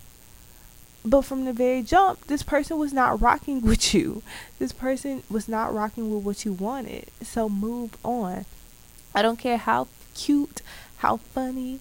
But 1.03 1.23
from 1.23 1.45
the 1.45 1.53
very 1.53 1.81
jump, 1.81 2.27
this 2.27 2.43
person 2.43 2.77
was 2.77 2.93
not 2.93 3.19
rocking 3.19 3.61
with 3.65 3.93
you. 3.93 4.23
This 4.59 4.71
person 4.71 5.23
was 5.29 5.49
not 5.49 5.73
rocking 5.73 6.13
with 6.13 6.23
what 6.23 6.45
you 6.45 6.53
wanted. 6.53 7.07
So 7.21 7.49
move 7.49 7.97
on. 8.03 8.45
I 9.13 9.21
don't 9.21 9.37
care 9.39 9.57
how 9.57 9.87
cute, 10.13 10.61
how 10.97 11.17
funny, 11.17 11.79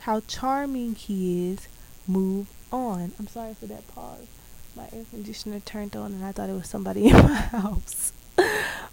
how 0.00 0.20
charming 0.26 0.94
he 0.94 1.52
is, 1.52 1.68
move 2.06 2.48
on. 2.72 3.12
I'm 3.18 3.28
sorry 3.28 3.54
for 3.54 3.66
that 3.66 3.86
pause. 3.94 4.26
My 4.74 4.84
air 4.92 5.04
conditioner 5.10 5.60
turned 5.60 5.96
on 5.96 6.12
and 6.12 6.24
I 6.24 6.32
thought 6.32 6.50
it 6.50 6.54
was 6.54 6.68
somebody 6.68 7.08
in 7.08 7.14
my 7.14 7.34
house. 7.52 8.12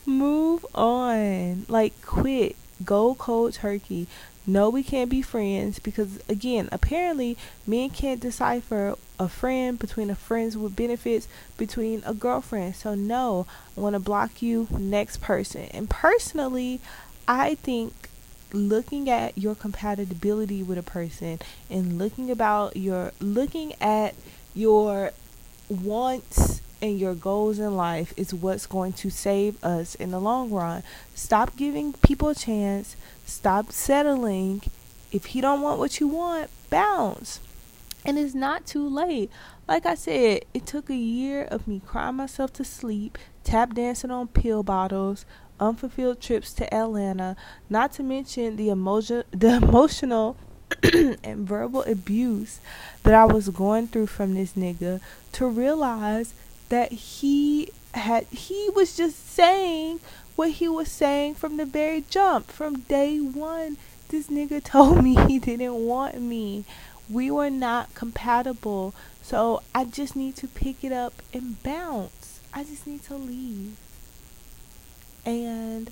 move 0.06 0.66
on. 0.74 1.66
Like, 1.68 2.02
quit. 2.02 2.56
Go 2.84 3.16
cold 3.16 3.54
turkey. 3.54 4.08
No, 4.46 4.70
we 4.70 4.84
can't 4.84 5.10
be 5.10 5.22
friends 5.22 5.80
because, 5.80 6.20
again, 6.28 6.68
apparently 6.72 7.38
men 7.66 7.90
can't 7.90 8.20
decipher 8.20 8.96
a 9.18 9.30
friend 9.30 9.80
between 9.80 10.10
a 10.10 10.16
friends 10.16 10.58
with 10.58 10.76
benefits 10.76 11.30
between 11.58 12.04
a 12.06 12.14
girlfriend. 12.14 12.76
So, 12.76 12.94
no, 12.94 13.48
I 13.78 13.80
want 13.82 13.94
to 13.94 14.00
block 14.00 14.42
you, 14.42 14.68
next 14.72 15.22
person. 15.22 15.70
And 15.72 15.90
personally, 15.90 16.82
I 17.28 17.56
think 17.56 17.94
looking 18.52 19.10
at 19.10 19.38
your 19.38 19.56
compatibility 19.56 20.62
with 20.62 20.78
a 20.78 20.84
person 20.84 21.40
and 21.70 21.98
looking 21.98 22.30
about 22.30 22.78
your 22.78 23.12
looking 23.20 23.74
at 23.82 24.14
your 24.54 25.12
wants 25.70 26.62
and 26.82 27.00
your 27.00 27.16
goals 27.16 27.60
in 27.60 27.76
life 27.76 28.14
is 28.18 28.34
what's 28.34 28.68
going 28.68 28.92
to 28.92 29.10
save 29.10 29.64
us 29.64 29.96
in 29.96 30.12
the 30.12 30.20
long 30.20 30.52
run. 30.52 30.84
Stop 31.16 31.56
giving 31.56 31.94
people 31.94 32.30
a 32.30 32.36
chance. 32.36 32.96
Stop 33.26 33.72
settling. 33.72 34.62
If 35.12 35.28
he 35.28 35.42
don't 35.42 35.62
want 35.62 35.80
what 35.80 36.00
you 36.00 36.08
want, 36.10 36.50
bounce. 36.70 37.40
And 38.06 38.20
it's 38.20 38.36
not 38.36 38.66
too 38.66 38.88
late. 38.88 39.32
Like 39.66 39.86
I 39.86 39.96
said, 39.96 40.44
it 40.54 40.66
took 40.66 40.90
a 40.90 40.96
year 40.96 41.44
of 41.44 41.70
me 41.70 41.82
crying 41.86 42.16
myself 42.16 42.52
to 42.54 42.66
sleep, 42.66 43.18
tap 43.46 43.76
dancing 43.76 44.12
on 44.12 44.28
pill 44.28 44.62
bottles, 44.62 45.26
unfulfilled 45.60 46.22
trips 46.22 46.54
to 46.54 46.74
Atlanta, 46.74 47.36
not 47.70 47.94
to 47.94 48.04
mention 48.04 48.56
the 48.56 48.70
emotion 48.70 49.24
the 49.32 49.56
emotional 49.56 50.38
and 51.24 51.48
verbal 51.48 51.84
abuse 51.84 52.60
that 53.04 53.14
I 53.14 53.26
was 53.26 53.50
going 53.50 53.88
through 53.88 54.08
from 54.08 54.34
this 54.34 54.54
nigga 54.54 55.02
to 55.34 55.48
realize 55.48 56.34
that 56.70 56.92
he 56.92 57.72
had 57.94 58.26
he 58.26 58.70
was 58.76 58.98
just 58.98 59.30
saying 59.30 60.00
what 60.36 60.52
he 60.52 60.68
was 60.68 60.90
saying 60.90 61.36
from 61.36 61.58
the 61.58 61.66
very 61.66 62.04
jump. 62.10 62.50
From 62.50 62.82
day 62.82 63.20
1 63.20 63.78
this 64.10 64.28
nigga 64.28 64.64
told 64.64 65.04
me 65.04 65.16
he 65.28 65.40
didn't 65.40 65.76
want 65.76 66.20
me. 66.22 66.66
We 67.10 67.30
were 67.30 67.50
not 67.50 67.94
compatible. 67.94 68.94
So 69.22 69.62
I 69.74 69.86
just 69.86 70.16
need 70.16 70.36
to 70.38 70.48
pick 70.48 70.84
it 70.84 70.92
up 70.92 71.22
and 71.34 71.62
bounce. 71.64 72.40
I 72.54 72.64
just 72.64 72.86
need 72.86 73.04
to 73.04 73.16
leave 73.16 73.78
and 75.26 75.92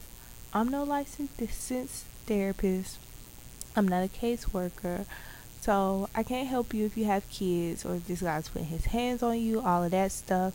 I'm 0.53 0.69
no 0.69 0.83
licensed 0.83 1.37
therapist. 2.25 2.97
I'm 3.75 3.87
not 3.87 4.03
a 4.03 4.07
caseworker. 4.07 5.05
So 5.61 6.09
I 6.15 6.23
can't 6.23 6.47
help 6.47 6.73
you 6.73 6.86
if 6.86 6.97
you 6.97 7.05
have 7.05 7.29
kids 7.29 7.86
or 7.86 7.95
if 7.95 8.07
this 8.07 8.21
guy's 8.21 8.49
putting 8.49 8.67
his 8.67 8.86
hands 8.86 9.21
on 9.21 9.39
you, 9.39 9.61
all 9.61 9.84
of 9.84 9.91
that 9.91 10.11
stuff. 10.11 10.53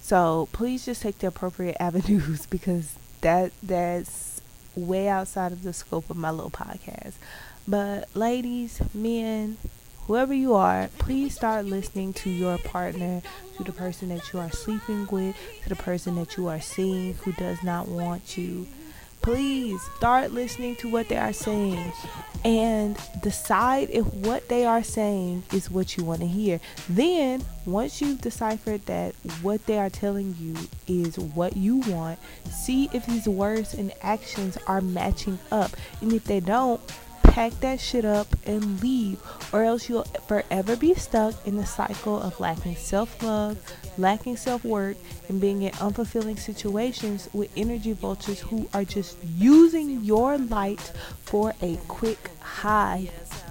So 0.00 0.48
please 0.52 0.84
just 0.84 1.02
take 1.02 1.18
the 1.18 1.28
appropriate 1.28 1.76
avenues 1.80 2.46
because 2.46 2.96
that 3.20 3.52
that's 3.62 4.40
way 4.74 5.08
outside 5.08 5.52
of 5.52 5.62
the 5.62 5.72
scope 5.72 6.10
of 6.10 6.16
my 6.16 6.30
little 6.30 6.50
podcast. 6.50 7.14
But 7.68 8.08
ladies, 8.16 8.82
men, 8.92 9.58
whoever 10.12 10.34
you 10.34 10.52
are, 10.52 10.90
please 10.98 11.34
start 11.34 11.64
listening 11.64 12.12
to 12.12 12.28
your 12.28 12.58
partner, 12.58 13.22
to 13.56 13.64
the 13.64 13.72
person 13.72 14.10
that 14.10 14.30
you 14.30 14.38
are 14.38 14.50
sleeping 14.50 15.08
with, 15.10 15.34
to 15.62 15.70
the 15.70 15.74
person 15.74 16.16
that 16.16 16.36
you 16.36 16.48
are 16.48 16.60
seeing 16.60 17.14
who 17.14 17.32
does 17.32 17.62
not 17.62 17.88
want 17.88 18.36
you. 18.36 18.66
Please 19.22 19.80
start 19.96 20.30
listening 20.30 20.76
to 20.76 20.90
what 20.90 21.08
they 21.08 21.16
are 21.16 21.32
saying 21.32 21.94
and 22.44 22.98
decide 23.22 23.88
if 23.88 24.04
what 24.12 24.50
they 24.50 24.66
are 24.66 24.82
saying 24.82 25.44
is 25.50 25.70
what 25.70 25.96
you 25.96 26.04
want 26.04 26.20
to 26.20 26.26
hear. 26.26 26.60
Then, 26.90 27.42
once 27.64 28.02
you've 28.02 28.20
deciphered 28.20 28.84
that 28.84 29.14
what 29.40 29.64
they 29.64 29.78
are 29.78 29.88
telling 29.88 30.36
you 30.38 30.56
is 30.86 31.18
what 31.18 31.56
you 31.56 31.76
want, 31.76 32.18
see 32.50 32.90
if 32.92 33.06
these 33.06 33.26
words 33.26 33.72
and 33.72 33.90
actions 34.02 34.58
are 34.66 34.82
matching 34.82 35.38
up. 35.50 35.70
And 36.02 36.12
if 36.12 36.24
they 36.24 36.40
don't, 36.40 36.82
pack 37.32 37.58
that 37.60 37.80
shit 37.80 38.04
up 38.04 38.28
and 38.44 38.82
leave, 38.82 39.18
or 39.54 39.64
else 39.64 39.88
you'll 39.88 40.04
forever 40.28 40.76
be 40.76 40.92
stuck 40.92 41.34
in 41.46 41.56
the 41.56 41.64
cycle 41.64 42.20
of 42.20 42.38
lacking 42.38 42.76
self 42.76 43.22
love, 43.22 43.56
lacking 43.96 44.36
self 44.36 44.62
worth, 44.66 44.98
and 45.30 45.40
being 45.40 45.62
in 45.62 45.72
unfulfilling 45.72 46.38
situations 46.38 47.30
with 47.32 47.50
energy 47.56 47.94
vultures 47.94 48.40
who 48.40 48.68
are 48.74 48.84
just 48.84 49.16
using 49.24 50.04
your 50.04 50.36
light 50.36 50.92
for 51.22 51.54
a 51.62 51.76
quick 51.88 52.28
high. 52.40 53.08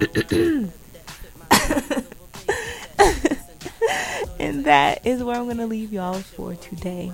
and 4.38 4.64
that 4.64 5.04
is 5.04 5.24
where 5.24 5.34
I'm 5.34 5.46
going 5.46 5.56
to 5.56 5.66
leave 5.66 5.92
y'all 5.92 6.20
for 6.20 6.54
today. 6.54 7.12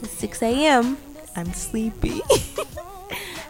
It's 0.00 0.12
6 0.12 0.42
a.m. 0.42 0.96
I'm 1.34 1.52
sleepy. 1.52 2.22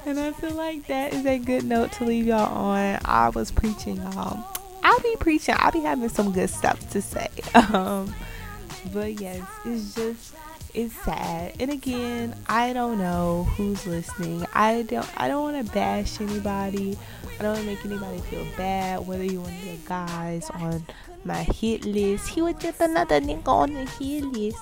and 0.09 0.19
I 0.19 0.33
feel 0.33 0.55
like 0.55 0.87
that 0.87 1.13
is 1.13 1.27
a 1.27 1.39
good 1.39 1.65
note 1.65 1.93
to 1.93 2.05
leave 2.05 2.27
y'all 2.27 2.53
on. 2.55 2.99
I 3.05 3.29
was 3.29 3.51
preaching, 3.51 3.97
y'all. 3.97 4.43
I'll 4.83 5.01
be 5.01 5.17
preaching. 5.17 5.55
I'll 5.59 5.71
be 5.71 5.81
having 5.81 6.09
some 6.09 6.33
good 6.33 6.49
stuff 6.49 6.89
to 6.91 7.03
say. 7.03 7.29
Um, 7.75 8.15
but 8.93 9.21
yes, 9.21 9.43
it's 9.67 9.95
just 9.95 10.35
it's 10.73 10.95
sad. 11.05 11.55
And 11.61 11.71
again, 11.71 12.35
I 12.49 12.73
don't 12.73 12.99
know 12.99 13.45
who's 13.57 13.87
listening. 13.87 14.47
I 14.55 14.83
don't 14.83 15.09
I 15.21 15.29
don't 15.29 15.43
want 15.53 15.67
to 15.67 15.73
bash 15.73 16.21
anybody. 16.21 16.97
I 17.39 17.43
don't 17.43 17.53
want 17.53 17.65
to 17.65 17.67
make 17.67 17.85
anybody 17.85 18.19
feel 18.31 18.47
bad. 18.57 19.07
Whether 19.07 19.25
you're 19.25 19.43
one 19.43 19.53
of 19.53 19.63
the 19.63 19.77
guys 19.87 20.49
on 20.51 20.87
my 21.25 21.43
hit 21.43 21.85
list, 21.85 22.29
he 22.29 22.41
was 22.41 22.55
just 22.55 22.81
another 22.81 23.21
nigga 23.21 23.49
on 23.49 23.75
the 23.75 23.85
hit 23.85 24.25
list. 24.25 24.59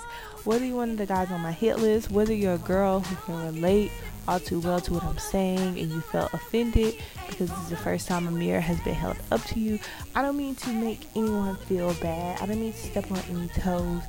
Whether 0.47 0.65
you're 0.65 0.77
one 0.77 0.91
of 0.91 0.97
the 0.97 1.07
guys 1.07 1.33
on 1.33 1.41
my 1.41 1.51
hit 1.51 1.81
list, 1.81 2.13
whether 2.13 2.33
you're 2.33 2.55
a 2.55 2.59
girl 2.59 3.01
who 3.01 3.17
can 3.17 3.53
relate 3.57 3.91
all 4.29 4.39
too 4.39 4.61
well 4.61 4.81
to 4.81 4.95
what 4.95 5.03
I'm 5.03 5.19
saying 5.19 5.77
and 5.77 5.91
you 5.91 6.01
felt 6.01 6.33
offended 6.33 6.95
because 7.27 7.51
this 7.51 7.59
is 7.65 7.71
the 7.71 7.77
first 7.77 8.07
time 8.07 8.29
a 8.29 8.31
mirror 8.31 8.61
has 8.61 8.81
been 8.83 8.95
held 8.95 9.17
up 9.33 9.43
to 9.47 9.59
you. 9.59 9.81
I 10.15 10.23
don't 10.23 10.37
mean 10.37 10.55
to 10.55 10.71
make 10.71 11.01
anyone 11.17 11.57
feel 11.57 11.95
bad. 11.95 12.41
I 12.41 12.47
don't 12.47 12.61
mean 12.61 12.73
to 12.73 12.79
step 12.79 13.11
on 13.11 13.19
any 13.29 13.49
toes. 13.49 14.03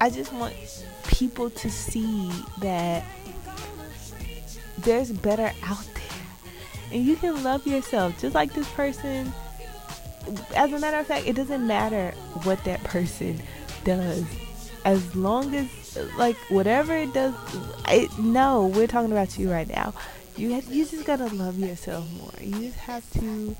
I 0.00 0.08
just 0.08 0.32
want 0.32 0.54
people 1.08 1.50
to 1.50 1.68
see 1.68 2.30
that 2.60 3.02
there's 4.78 5.10
better 5.10 5.52
out 5.64 5.84
there. 5.94 6.92
And 6.92 7.04
you 7.04 7.16
can 7.16 7.42
love 7.42 7.66
yourself 7.66 8.20
just 8.20 8.36
like 8.36 8.54
this 8.54 8.70
person. 8.70 9.32
As 10.54 10.72
a 10.72 10.78
matter 10.78 10.98
of 10.98 11.08
fact, 11.08 11.26
it 11.26 11.34
doesn't 11.34 11.66
matter 11.66 12.12
what 12.44 12.62
that 12.62 12.84
person 12.84 13.42
does. 13.82 14.24
As 14.84 15.14
long 15.14 15.54
as 15.54 15.68
like 16.16 16.36
whatever 16.48 16.94
it 16.94 17.12
does. 17.12 17.34
I 17.84 18.08
no, 18.18 18.66
we're 18.66 18.86
talking 18.86 19.12
about 19.12 19.38
you 19.38 19.50
right 19.50 19.68
now. 19.68 19.94
You 20.36 20.54
have, 20.54 20.64
you 20.72 20.86
just 20.86 21.04
gotta 21.04 21.26
love 21.34 21.58
yourself 21.58 22.10
more. 22.18 22.32
You 22.40 22.68
just 22.68 22.78
have 22.78 23.08
to 23.12 23.56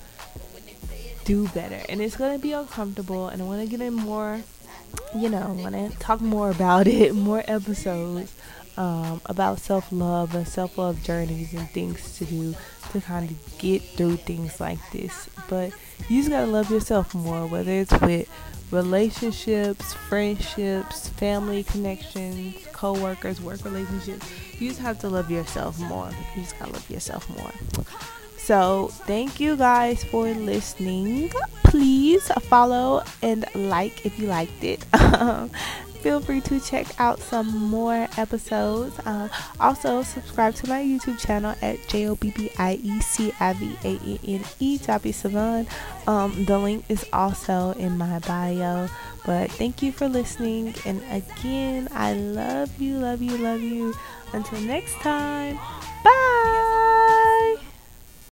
do 1.25 1.49
better, 1.49 1.81
and 1.89 2.01
it's 2.01 2.17
gonna 2.17 2.39
be 2.39 2.53
uncomfortable. 2.53 3.29
And 3.29 3.43
I 3.43 3.45
want 3.45 3.63
to 3.63 3.69
get 3.69 3.81
in 3.81 3.95
more. 3.95 4.41
You 5.17 5.31
know, 5.31 5.41
i 5.41 5.63
want 5.63 5.75
to 5.75 5.99
talk 5.99 6.21
more 6.21 6.51
about 6.51 6.87
it, 6.87 7.15
more 7.15 7.43
episodes 7.47 8.35
um, 8.77 9.21
about 9.27 9.59
self 9.59 9.91
love 9.93 10.35
and 10.35 10.47
self 10.47 10.79
love 10.79 11.03
journeys 11.03 11.53
and 11.55 11.69
things 11.71 12.19
to 12.19 12.25
do 12.25 12.55
to 12.93 13.01
kind 13.01 13.31
of 13.31 13.59
get 13.59 13.83
through 13.83 14.17
things 14.17 14.61
like 14.61 14.79
this. 14.91 15.29
But 15.49 15.73
you 16.09 16.21
just 16.21 16.31
gotta 16.31 16.47
love 16.47 16.71
yourself 16.71 17.15
more, 17.15 17.47
whether 17.47 17.73
it's 17.73 17.93
with 18.01 18.29
relationships, 18.73 19.93
friendships, 19.93 21.11
family 21.11 21.63
connections, 21.63 22.57
co-workers, 22.73 23.41
work 23.41 23.65
relationships. 23.65 24.27
You 24.59 24.71
just 24.71 24.81
have 24.81 24.99
to 25.01 25.09
love 25.09 25.31
yourself 25.31 25.79
more. 25.79 26.11
You 26.35 26.43
just 26.43 26.59
gotta 26.59 26.73
love 26.73 26.91
yourself 26.91 27.29
more. 27.29 27.53
So, 28.43 28.89
thank 29.07 29.39
you 29.39 29.57
guys 29.57 30.03
for 30.03 30.27
listening. 30.27 31.31
Please 31.63 32.27
follow 32.51 33.05
and 33.23 33.47
like 33.55 34.05
if 34.05 34.19
you 34.19 34.27
liked 34.27 34.65
it. 34.65 34.85
feel 36.03 36.21
free 36.21 36.41
to 36.41 36.59
check 36.59 36.89
out 36.99 37.21
some 37.21 37.47
more 37.47 38.09
episodes. 38.19 38.99
Um, 39.07 39.31
also, 39.61 40.03
subscribe 40.03 40.57
to 40.57 40.69
my 40.69 40.83
YouTube 40.83 41.21
channel 41.21 41.55
at 41.63 41.79
J 41.87 42.09
O 42.09 42.17
B 42.17 42.33
B 42.35 42.51
I 42.59 42.81
E 42.83 43.01
C 43.01 43.33
I 43.39 43.53
V 43.53 43.77
A 43.85 43.95
N 44.05 44.19
N 44.27 44.45
E 44.59 45.13
Savon. 45.13 45.67
Um, 46.09 46.45
the 46.45 46.59
link 46.59 46.85
is 46.89 47.07
also 47.13 47.71
in 47.79 47.97
my 47.97 48.19
bio. 48.19 48.89
But 49.25 49.53
thank 49.53 49.83
you 49.83 49.93
for 49.93 50.09
listening. 50.09 50.75
And 50.85 51.01
again, 51.11 51.87
I 51.93 52.15
love 52.15 52.81
you, 52.81 52.99
love 52.99 53.23
you, 53.23 53.39
love 53.39 53.61
you. 53.61 53.95
Until 54.33 54.61
next 54.63 54.95
time, 54.95 55.61